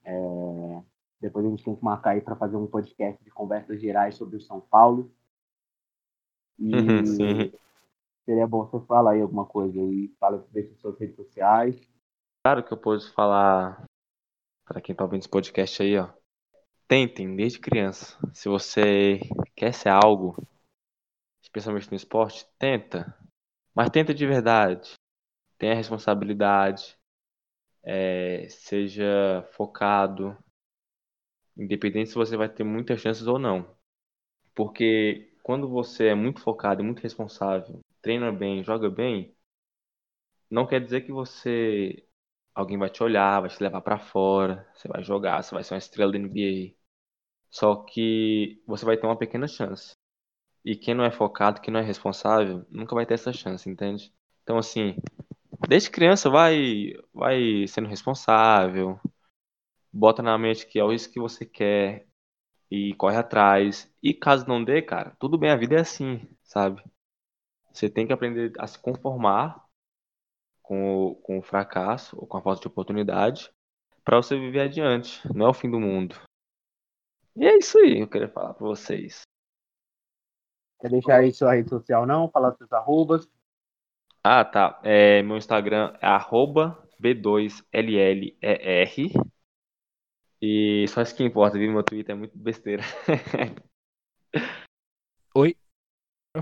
É... 0.04 0.82
Depois 1.20 1.44
a 1.44 1.48
gente 1.48 1.64
tem 1.64 1.74
que 1.74 1.84
marcar 1.84 2.10
aí 2.10 2.20
para 2.20 2.36
fazer 2.36 2.56
um 2.56 2.66
podcast 2.66 3.22
de 3.24 3.30
conversas 3.30 3.80
gerais 3.80 4.14
sobre 4.14 4.36
o 4.36 4.40
São 4.40 4.60
Paulo. 4.60 5.10
E 6.58 7.06
Sim. 7.06 7.52
seria 8.24 8.46
bom 8.46 8.64
você 8.66 8.84
falar 8.86 9.12
aí 9.12 9.20
alguma 9.20 9.46
coisa 9.46 9.78
aí. 9.80 10.08
Fala 10.20 10.40
sobre 10.40 10.60
as 10.60 10.78
suas 10.78 10.98
redes 10.98 11.16
sociais. 11.16 11.76
Claro 12.44 12.62
que 12.62 12.72
eu 12.72 12.78
posso 12.78 13.12
falar 13.12 13.84
para 14.64 14.80
quem 14.80 14.94
tá 14.94 15.04
ouvindo 15.04 15.20
esse 15.20 15.28
podcast 15.28 15.82
aí, 15.82 15.98
ó. 15.98 16.08
Tentem 16.86 17.34
desde 17.34 17.58
criança. 17.58 18.16
Se 18.32 18.48
você 18.48 19.18
quer 19.56 19.72
ser 19.72 19.88
algo, 19.88 20.36
especialmente 21.42 21.90
no 21.90 21.96
esporte, 21.96 22.46
tenta. 22.58 23.18
Mas 23.74 23.90
tenta 23.90 24.14
de 24.14 24.26
verdade. 24.26 24.94
Tenha 25.58 25.74
responsabilidade. 25.74 26.96
É, 27.84 28.48
seja 28.50 29.42
focado. 29.52 30.36
Independente 31.56 32.08
se 32.10 32.14
você 32.14 32.36
vai 32.36 32.48
ter 32.48 32.62
muitas 32.64 33.00
chances 33.00 33.26
ou 33.26 33.36
não. 33.38 33.68
Porque 34.54 35.32
quando 35.42 35.68
você 35.68 36.08
é 36.08 36.14
muito 36.16 36.40
focado 36.42 36.82
e 36.82 36.84
muito 36.84 37.00
responsável, 37.02 37.80
treina 38.02 38.32
bem, 38.32 38.64
joga 38.64 38.90
bem, 38.90 39.34
não 40.50 40.66
quer 40.66 40.80
dizer 40.82 41.02
que 41.02 41.12
você 41.12 42.04
alguém 42.54 42.78
vai 42.78 42.88
te 42.90 43.02
olhar, 43.02 43.40
vai 43.40 43.50
te 43.50 43.62
levar 43.62 43.80
pra 43.82 43.98
fora, 43.98 44.66
você 44.74 44.88
vai 44.88 45.02
jogar, 45.04 45.42
você 45.42 45.54
vai 45.54 45.62
ser 45.64 45.74
uma 45.74 45.78
estrela 45.78 46.12
da 46.12 46.18
NBA. 46.18 46.86
Só 47.50 47.76
que 47.84 48.62
você 48.66 48.84
vai 48.84 48.96
ter 48.96 49.06
uma 49.06 49.18
pequena 49.18 49.48
chance. 49.48 49.94
E 50.64 50.76
quem 50.76 50.94
não 50.94 51.04
é 51.04 51.12
focado, 51.12 51.60
quem 51.62 51.72
não 51.72 51.80
é 51.80 51.84
responsável, 51.84 52.66
nunca 52.70 52.94
vai 52.94 53.06
ter 53.06 53.14
essa 53.14 53.32
chance, 53.32 53.68
entende? 53.70 54.12
Então 54.44 54.58
assim, 54.58 54.96
desde 55.68 55.90
criança 55.90 56.30
vai 56.30 56.92
vai 57.12 57.66
sendo 57.68 57.88
responsável, 57.88 59.00
bota 59.92 60.22
na 60.22 60.36
mente 60.38 60.66
que 60.66 60.80
é 60.80 60.94
isso 60.94 61.10
que 61.10 61.20
você 61.20 61.44
quer 61.44 62.06
e 62.70 62.94
corre 62.94 63.16
atrás. 63.16 63.92
E 64.02 64.14
caso 64.14 64.46
não 64.48 64.62
dê, 64.62 64.82
cara, 64.82 65.16
tudo 65.18 65.38
bem, 65.38 65.50
a 65.50 65.56
vida 65.56 65.76
é 65.76 65.80
assim, 65.80 66.28
sabe? 66.44 66.82
Você 67.72 67.90
tem 67.90 68.06
que 68.06 68.12
aprender 68.12 68.52
a 68.58 68.66
se 68.66 68.78
conformar 68.78 69.64
com 70.62 71.08
o, 71.08 71.14
com 71.16 71.38
o 71.38 71.42
fracasso 71.42 72.18
ou 72.18 72.26
com 72.26 72.38
a 72.38 72.42
falta 72.42 72.60
de 72.60 72.66
oportunidade 72.68 73.52
para 74.04 74.16
você 74.16 74.38
viver 74.38 74.60
adiante. 74.60 75.20
Não 75.34 75.46
é 75.46 75.48
o 75.50 75.54
fim 75.54 75.70
do 75.70 75.80
mundo. 75.80 76.16
E 77.36 77.44
é 77.44 77.58
isso 77.58 77.78
aí 77.78 77.96
que 77.96 78.02
eu 78.02 78.08
queria 78.08 78.28
falar 78.28 78.54
para 78.54 78.66
vocês. 78.66 79.22
Quer 80.80 80.90
deixar 80.90 81.20
aí 81.20 81.32
sua 81.32 81.54
rede 81.54 81.68
social, 81.68 82.06
não? 82.06 82.30
Falar 82.30 82.54
seus 82.56 82.72
arrobas. 82.72 83.28
Ah, 84.28 84.44
tá. 84.44 84.80
É, 84.82 85.22
meu 85.22 85.36
Instagram 85.36 85.96
é 86.02 86.06
arroba 86.08 86.76
B2LLER. 87.00 89.12
E 90.42 90.84
só 90.88 91.02
isso 91.02 91.14
que 91.14 91.22
importa, 91.22 91.56
viu? 91.56 91.72
Meu 91.72 91.84
Twitter 91.84 92.12
é 92.12 92.18
muito 92.18 92.36
besteira. 92.36 92.82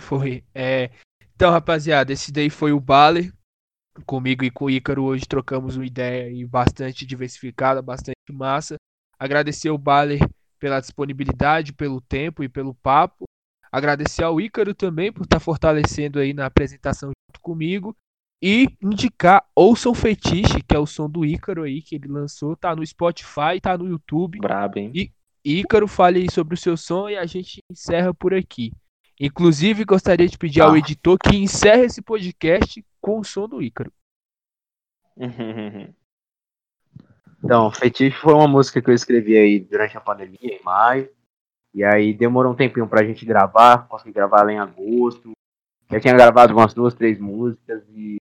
Foi. 0.00 0.42
É, 0.54 0.90
Então, 1.34 1.50
rapaziada, 1.50 2.10
esse 2.10 2.32
daí 2.32 2.48
foi 2.48 2.72
o 2.72 2.80
Baler. 2.80 3.30
Comigo 4.06 4.44
e 4.44 4.50
com 4.50 4.64
o 4.64 4.70
Ícaro 4.70 5.04
hoje 5.04 5.28
trocamos 5.28 5.76
uma 5.76 5.84
ideia 5.84 6.24
aí 6.24 6.42
bastante 6.46 7.04
diversificada, 7.04 7.82
bastante 7.82 8.32
massa. 8.32 8.76
Agradecer 9.18 9.68
ao 9.68 9.76
Baler 9.76 10.20
pela 10.58 10.80
disponibilidade, 10.80 11.74
pelo 11.74 12.00
tempo 12.00 12.42
e 12.42 12.48
pelo 12.48 12.74
papo. 12.74 13.26
Agradecer 13.74 14.22
ao 14.22 14.40
Ícaro 14.40 14.72
também 14.72 15.12
por 15.12 15.24
estar 15.24 15.40
fortalecendo 15.40 16.20
aí 16.20 16.32
na 16.32 16.46
apresentação 16.46 17.10
junto 17.10 17.40
comigo. 17.40 17.92
E 18.40 18.68
indicar 18.80 19.44
Ouçam 19.52 19.92
Fetiche, 19.92 20.62
que 20.62 20.76
é 20.76 20.78
o 20.78 20.86
som 20.86 21.10
do 21.10 21.24
Ícaro 21.24 21.64
aí 21.64 21.82
que 21.82 21.96
ele 21.96 22.06
lançou. 22.06 22.54
Tá 22.54 22.76
no 22.76 22.86
Spotify, 22.86 23.60
tá 23.60 23.76
no 23.76 23.88
YouTube. 23.88 24.38
Brabo, 24.38 24.78
hein? 24.78 25.12
Ícaro, 25.44 25.88
fale 25.88 26.20
aí 26.20 26.30
sobre 26.30 26.54
o 26.54 26.56
seu 26.56 26.76
som 26.76 27.08
e 27.08 27.16
a 27.16 27.26
gente 27.26 27.58
encerra 27.68 28.14
por 28.14 28.32
aqui. 28.32 28.72
Inclusive, 29.20 29.84
gostaria 29.84 30.28
de 30.28 30.38
pedir 30.38 30.60
ao 30.60 30.70
Tá. 30.70 30.78
editor 30.78 31.18
que 31.18 31.36
encerre 31.36 31.86
esse 31.86 32.00
podcast 32.00 32.84
com 33.00 33.18
o 33.18 33.24
som 33.24 33.48
do 33.48 33.60
Ícaro. 33.60 33.92
Então, 37.42 37.70
Fetiche 37.70 38.16
foi 38.16 38.32
uma 38.32 38.48
música 38.48 38.80
que 38.80 38.88
eu 38.88 38.94
escrevi 38.94 39.36
aí 39.36 39.60
durante 39.60 39.94
a 39.98 40.00
pandemia, 40.00 40.38
em 40.40 40.62
maio. 40.62 41.10
E 41.74 41.82
aí 41.82 42.14
demorou 42.14 42.52
um 42.52 42.56
tempinho 42.56 42.88
pra 42.88 43.04
gente 43.04 43.26
gravar, 43.26 43.88
consegui 43.88 44.12
gravar 44.12 44.40
ela 44.40 44.52
em 44.52 44.58
agosto. 44.58 45.32
Já 45.90 46.00
tinha 46.00 46.14
gravado 46.14 46.52
umas 46.52 46.72
duas, 46.72 46.94
três 46.94 47.18
músicas, 47.18 47.82
e 47.90 48.16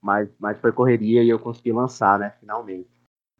mas, 0.00 0.30
mas 0.38 0.58
foi 0.60 0.72
correria 0.72 1.22
e 1.22 1.28
eu 1.28 1.38
consegui 1.38 1.72
lançar, 1.72 2.18
né, 2.18 2.30
finalmente. 2.38 2.88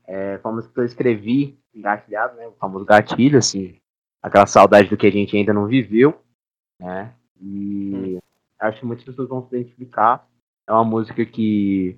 É, 0.04 0.38
foi 0.38 0.50
uma 0.50 0.56
música 0.56 0.74
que 0.74 0.80
eu 0.80 0.84
escrevi, 0.84 1.58
engatilhado, 1.72 2.36
né, 2.36 2.46
o 2.48 2.52
famoso 2.52 2.84
gatilho, 2.84 3.38
assim, 3.38 3.76
aquela 4.20 4.46
saudade 4.46 4.88
do 4.88 4.96
que 4.96 5.06
a 5.06 5.12
gente 5.12 5.36
ainda 5.36 5.52
não 5.52 5.66
viveu, 5.66 6.20
né, 6.80 7.14
e 7.40 8.18
acho 8.58 8.80
que 8.80 8.86
muitas 8.86 9.04
pessoas 9.04 9.28
vão 9.28 9.42
se 9.42 9.56
identificar. 9.56 10.26
É 10.66 10.72
uma 10.72 10.84
música 10.84 11.24
que 11.24 11.96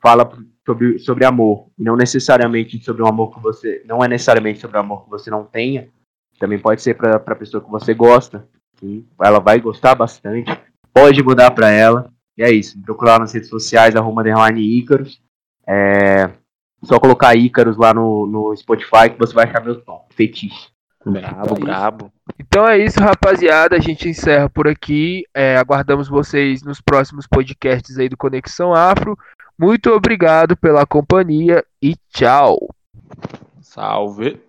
fala 0.00 0.30
sobre, 0.66 0.98
sobre 0.98 1.24
amor, 1.24 1.70
e 1.78 1.82
não 1.82 1.96
necessariamente 1.96 2.84
sobre 2.84 3.02
um 3.02 3.06
amor 3.06 3.34
que 3.34 3.40
você. 3.40 3.82
Não 3.86 4.04
é 4.04 4.08
necessariamente 4.08 4.60
sobre 4.60 4.76
um 4.76 4.80
amor 4.80 5.04
que 5.04 5.10
você 5.10 5.30
não 5.30 5.44
tenha. 5.44 5.90
Também 6.42 6.58
pode 6.58 6.82
ser 6.82 6.94
para 6.94 7.14
a 7.14 7.36
pessoa 7.36 7.62
que 7.62 7.70
você 7.70 7.94
gosta. 7.94 8.44
Sim, 8.80 9.06
ela 9.22 9.38
vai 9.38 9.60
gostar 9.60 9.94
bastante. 9.94 10.50
Pode 10.92 11.22
mudar 11.22 11.52
para 11.52 11.70
ela. 11.70 12.10
E 12.36 12.42
é 12.42 12.50
isso. 12.50 12.76
Me 12.76 12.82
procurar 12.82 13.20
nas 13.20 13.32
redes 13.32 13.48
sociais, 13.48 13.94
arroba 13.94 14.22
underline 14.22 14.60
Ícaros. 14.60 15.22
É 15.64 16.28
só 16.82 16.98
colocar 16.98 17.36
Ícaros 17.36 17.76
lá 17.76 17.94
no, 17.94 18.26
no 18.26 18.56
Spotify 18.56 19.08
que 19.08 19.20
você 19.20 19.32
vai 19.32 19.44
achar 19.44 19.62
meu 19.64 19.80
som. 19.84 20.04
Fetiche. 20.16 20.66
Brabo, 21.06 21.54
brabo. 21.54 22.12
Então 22.36 22.66
é 22.66 22.76
isso, 22.76 22.98
rapaziada. 22.98 23.76
A 23.76 23.80
gente 23.80 24.08
encerra 24.08 24.50
por 24.50 24.66
aqui. 24.66 25.24
É, 25.32 25.56
aguardamos 25.56 26.08
vocês 26.08 26.64
nos 26.64 26.80
próximos 26.80 27.24
podcasts 27.24 28.00
aí 28.00 28.08
do 28.08 28.16
Conexão 28.16 28.74
Afro. 28.74 29.16
Muito 29.56 29.90
obrigado 29.90 30.56
pela 30.56 30.84
companhia 30.84 31.64
e 31.80 31.94
tchau. 32.10 32.58
Salve. 33.60 34.40